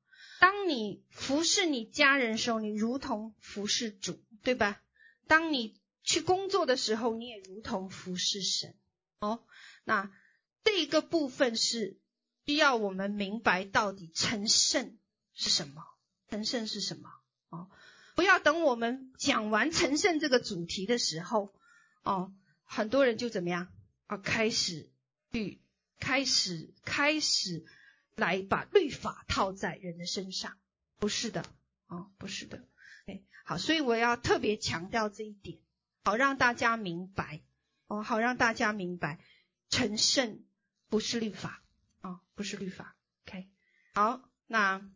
[0.43, 4.81] 当你服侍你家人的时候，你如同服侍主，对吧？
[5.25, 8.75] 当你去工作的时候，你也如同服侍神。
[9.19, 9.45] 哦，
[9.85, 10.11] 那
[10.65, 11.97] 这个部分是
[12.43, 14.97] 必要我们明白到底成圣
[15.33, 15.81] 是什么？
[16.29, 17.09] 成圣是什么？
[17.47, 17.69] 哦，
[18.13, 21.53] 不要等我们讲完成圣这个主题的时候，
[22.01, 22.33] 哦，
[22.65, 23.69] 很多人就怎么样
[24.07, 24.17] 啊？
[24.17, 24.91] 开始
[25.31, 25.61] 去，
[26.01, 27.65] 开始，开始。
[28.15, 30.57] 来把律法套在人的身上，
[30.97, 31.43] 不是的，
[31.87, 32.67] 哦，不是的，
[33.07, 35.59] 哎，好，所以我要特别强调这一点，
[36.03, 37.41] 好让大家明白，
[37.87, 39.19] 哦，好让大家明白，
[39.69, 40.43] 成圣
[40.89, 41.63] 不是律法，
[42.01, 42.95] 哦，不是律法
[43.25, 43.49] ，OK，
[43.95, 44.87] 好，那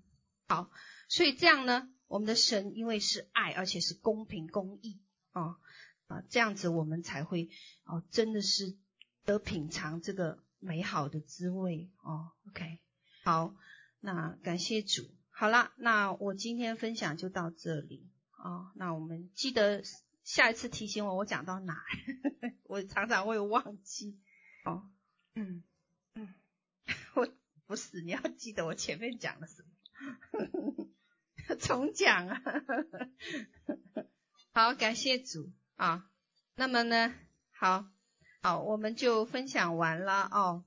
[0.47, 0.69] 好，
[1.09, 5.01] 所以这样呢，我们的神因为是爱，而且是公平公义，
[5.31, 5.57] 哦，
[6.05, 7.49] 啊，这样子我们才会，
[7.83, 8.77] 哦，真的是
[9.25, 12.79] 得品尝这个美好的滋味，哦，OK。
[13.27, 13.53] 好，
[13.99, 15.03] 那感谢主。
[15.31, 18.71] 好了，那我今天分享就到这里啊、哦。
[18.75, 19.83] 那我们记得
[20.23, 21.83] 下一次提醒我，我讲到哪儿？
[22.63, 24.17] 我常常会忘记。
[24.63, 24.89] 哦，
[25.35, 25.61] 嗯
[26.13, 26.33] 嗯，
[27.15, 27.27] 我
[27.65, 29.61] 不是，你要记得我前面讲了什
[30.31, 30.87] 么，
[31.59, 32.41] 重讲啊。
[34.53, 36.09] 好，感谢主啊。
[36.55, 37.13] 那么呢，
[37.51, 37.89] 好
[38.41, 40.63] 好，我们就分享完了哦。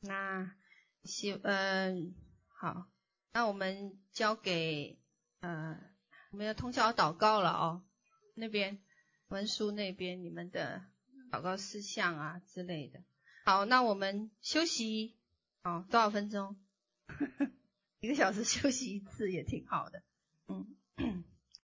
[0.00, 0.56] 那。
[1.04, 2.14] 希嗯
[2.48, 2.86] 好，
[3.32, 4.98] 那我们交给
[5.40, 5.78] 呃
[6.30, 7.82] 我们要通宵祷告了哦，
[8.34, 8.80] 那边
[9.28, 10.84] 文书那边你们的
[11.30, 13.02] 祷告事项啊之类的。
[13.44, 15.16] 好，那我们休息
[15.62, 16.56] 哦，多少分钟？
[18.00, 20.02] 一个小时休息一次也挺好的，
[20.48, 21.24] 嗯。